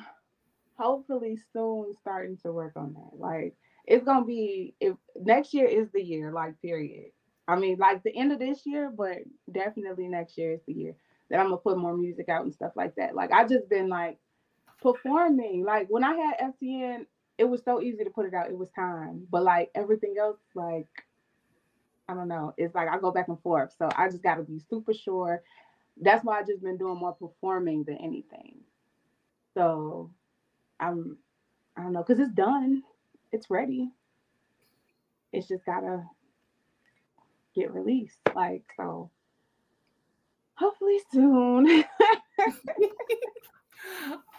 hopefully 0.79 1.39
soon 1.53 1.95
starting 2.01 2.39
to 2.39 2.53
work 2.53 2.73
on 2.77 2.95
that. 2.95 3.19
Like 3.19 3.57
it's 3.87 4.05
gonna 4.05 4.25
be 4.27 4.75
if 4.81 4.97
next 5.21 5.55
year 5.55 5.67
is 5.67 5.89
the 5.93 6.03
year, 6.03 6.33
like 6.33 6.61
period. 6.63 7.13
I 7.49 7.57
mean, 7.57 7.79
like 7.79 8.03
the 8.03 8.17
end 8.17 8.33
of 8.33 8.39
this 8.39 8.63
year, 8.67 8.91
but 8.97 9.19
definitely 9.53 10.09
next 10.09 10.39
year 10.39 10.55
is 10.55 10.61
the 10.67 10.75
year 10.75 10.97
that 11.31 11.41
I'm 11.41 11.47
gonna 11.47 11.59
put 11.59 11.79
more 11.79 11.97
music 11.97 12.29
out 12.29 12.45
and 12.45 12.55
stuff 12.55 12.73
like 12.77 12.97
that. 12.97 13.15
Like 13.15 13.33
I 13.33 13.47
just 13.47 13.69
been 13.69 13.89
like 13.89 14.19
performing. 14.83 15.65
Like 15.65 15.89
when 15.89 16.05
I 16.05 16.15
had 16.15 16.53
FTN, 16.63 17.07
it 17.39 17.45
was 17.45 17.63
so 17.65 17.83
easy 17.83 18.05
to 18.05 18.11
put 18.11 18.27
it 18.27 18.35
out. 18.35 18.49
It 18.51 18.59
was 18.59 18.71
time. 18.71 19.27
But 19.31 19.43
like 19.45 19.71
everything 19.75 20.17
else, 20.19 20.39
like 20.55 20.89
I 22.09 22.15
don't 22.15 22.29
know. 22.29 22.55
It's 22.59 22.75
like 22.75 22.89
I 22.89 22.99
go 22.99 23.11
back 23.11 23.29
and 23.29 23.41
forth. 23.41 23.75
So 23.79 23.89
I 23.97 24.09
just 24.09 24.23
gotta 24.23 24.43
be 24.43 24.61
super 24.71 24.93
sure. 24.95 25.43
That's 26.01 26.25
why 26.25 26.41
I 26.41 26.43
just 26.43 26.63
been 26.63 26.77
doing 26.77 26.99
more 26.99 27.15
performing 27.15 27.85
than 27.85 27.97
anything. 27.99 28.59
So 29.55 30.11
I'm 30.81 31.17
I 31.77 31.83
don't 31.83 31.93
know, 31.93 32.05
because 32.07 32.21
it's 32.21 32.35
done. 32.35 32.83
It's 33.33 33.51
ready. 33.51 33.91
It's 35.33 35.49
just 35.49 35.65
gotta 35.65 36.05
get 37.55 37.73
released. 37.73 38.19
Like 38.35 38.65
so 38.77 39.11
hopefully 40.55 40.99
soon. 41.13 41.85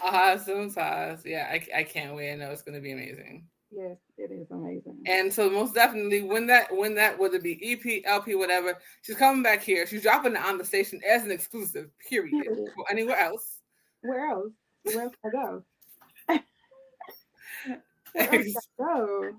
awesome 0.01 0.69
sauce. 0.69 1.21
Yeah, 1.25 1.49
I, 1.51 1.79
I 1.79 1.83
can't 1.83 2.15
wait. 2.15 2.31
I 2.31 2.35
know 2.35 2.51
it's 2.51 2.61
gonna 2.61 2.81
be 2.81 2.91
amazing. 2.91 3.47
Yes, 3.75 3.97
it 4.17 4.31
is 4.31 4.49
amazing. 4.51 5.03
And 5.05 5.33
so 5.33 5.49
most 5.49 5.73
definitely 5.75 6.23
when 6.23 6.47
that 6.47 6.73
when 6.73 6.95
that 6.95 7.19
whether 7.19 7.35
it 7.35 7.43
be 7.43 7.59
EP, 7.61 8.03
LP, 8.05 8.35
whatever, 8.35 8.77
she's 9.01 9.17
coming 9.17 9.43
back 9.43 9.61
here. 9.61 9.85
She's 9.85 10.01
dropping 10.01 10.33
it 10.33 10.41
on 10.41 10.57
the 10.57 10.63
station 10.63 11.01
as 11.07 11.23
an 11.23 11.31
exclusive, 11.31 11.89
period. 11.99 12.31
period. 12.31 12.69
anywhere 12.89 13.19
else. 13.19 13.57
Where 14.01 14.29
else? 14.29 14.51
Where 14.83 15.03
else 15.03 15.13
I 15.25 15.29
go? 15.29 15.63
Where 18.13 18.35
else 18.35 18.55
I 18.55 18.83
go? 18.83 19.31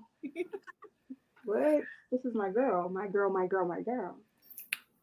what? 1.45 1.83
This 2.11 2.23
is 2.23 2.35
my 2.35 2.51
girl, 2.51 2.89
my 2.89 3.07
girl, 3.07 3.31
my 3.31 3.47
girl, 3.47 3.67
my 3.67 3.81
girl. 3.81 4.17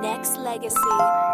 Nexx 0.00 0.38
Legacy. 0.38 1.27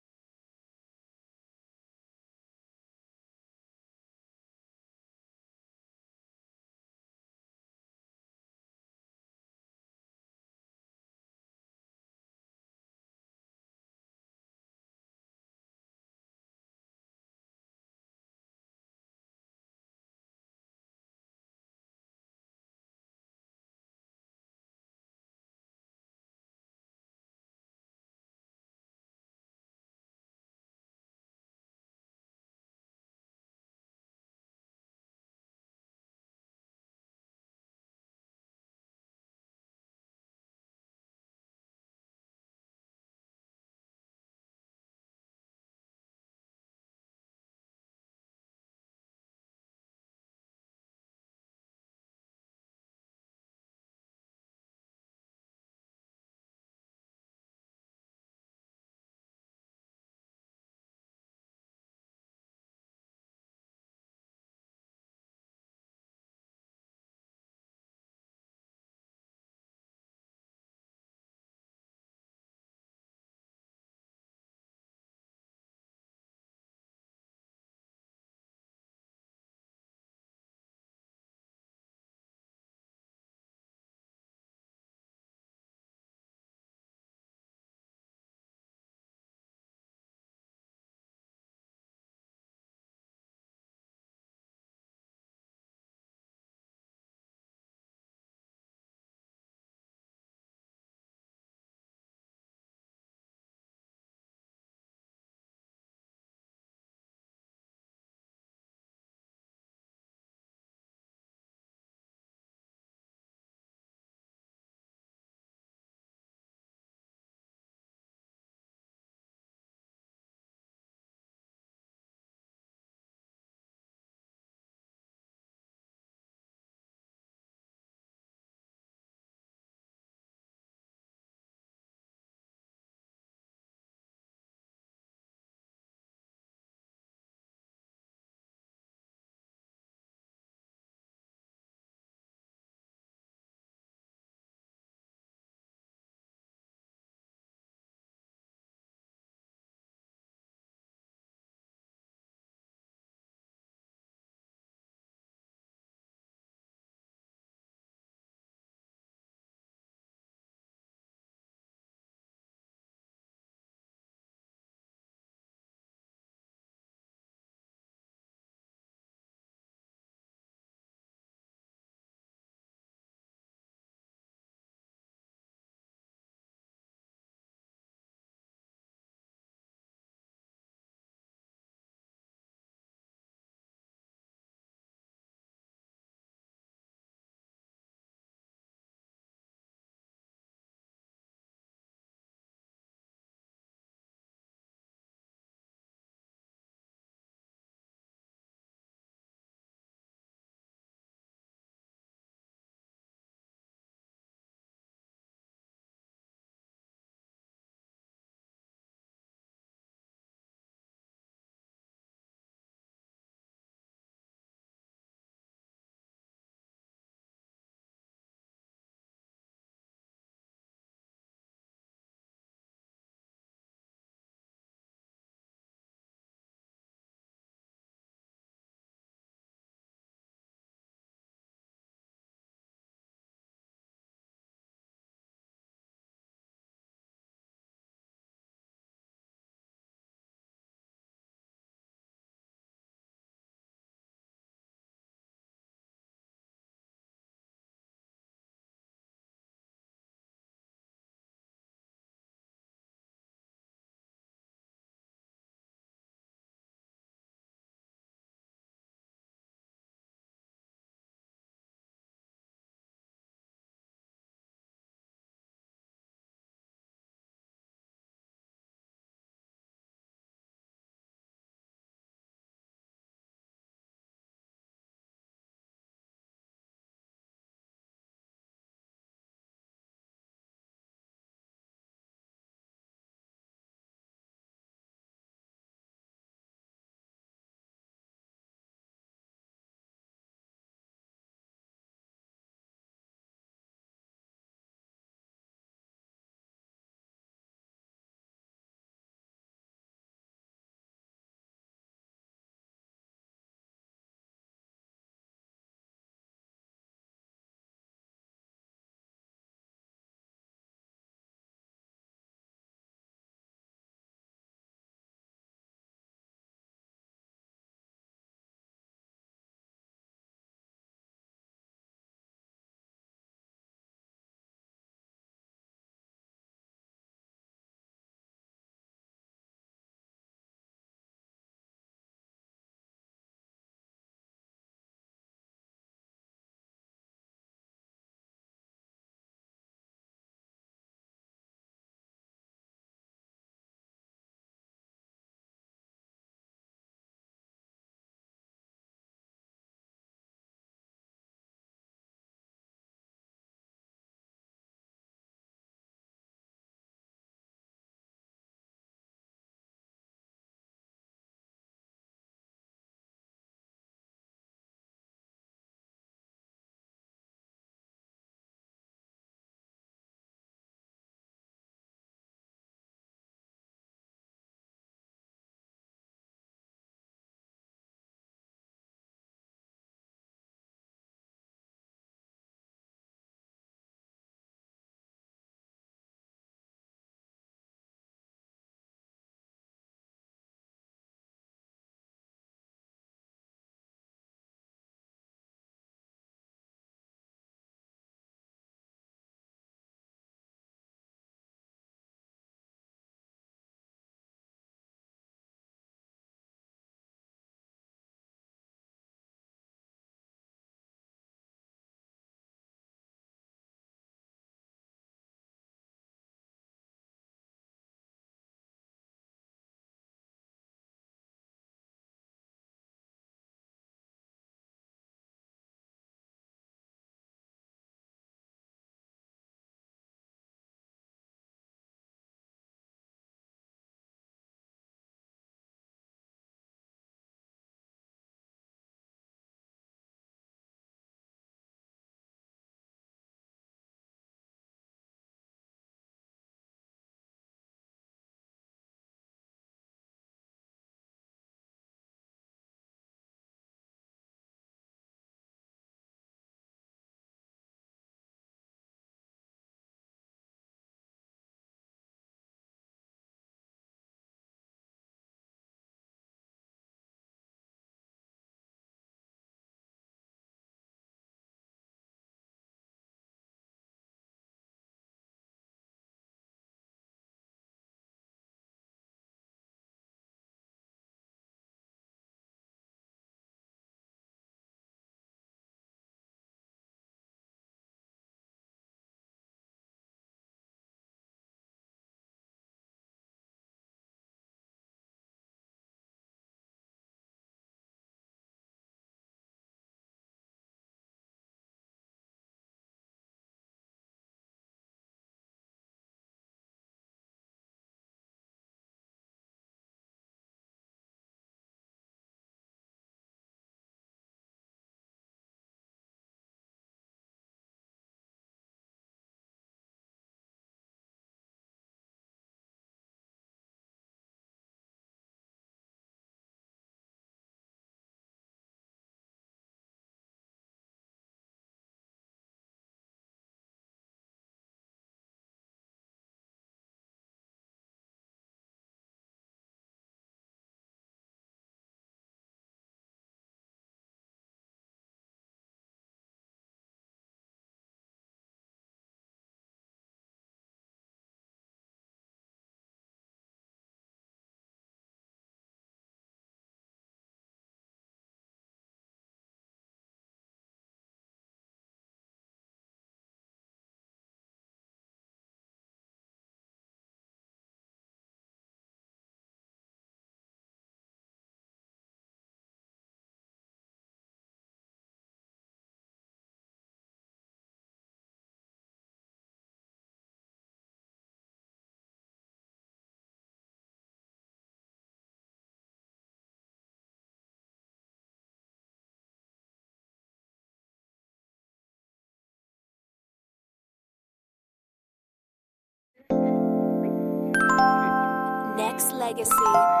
Legacy. 599.31 600.00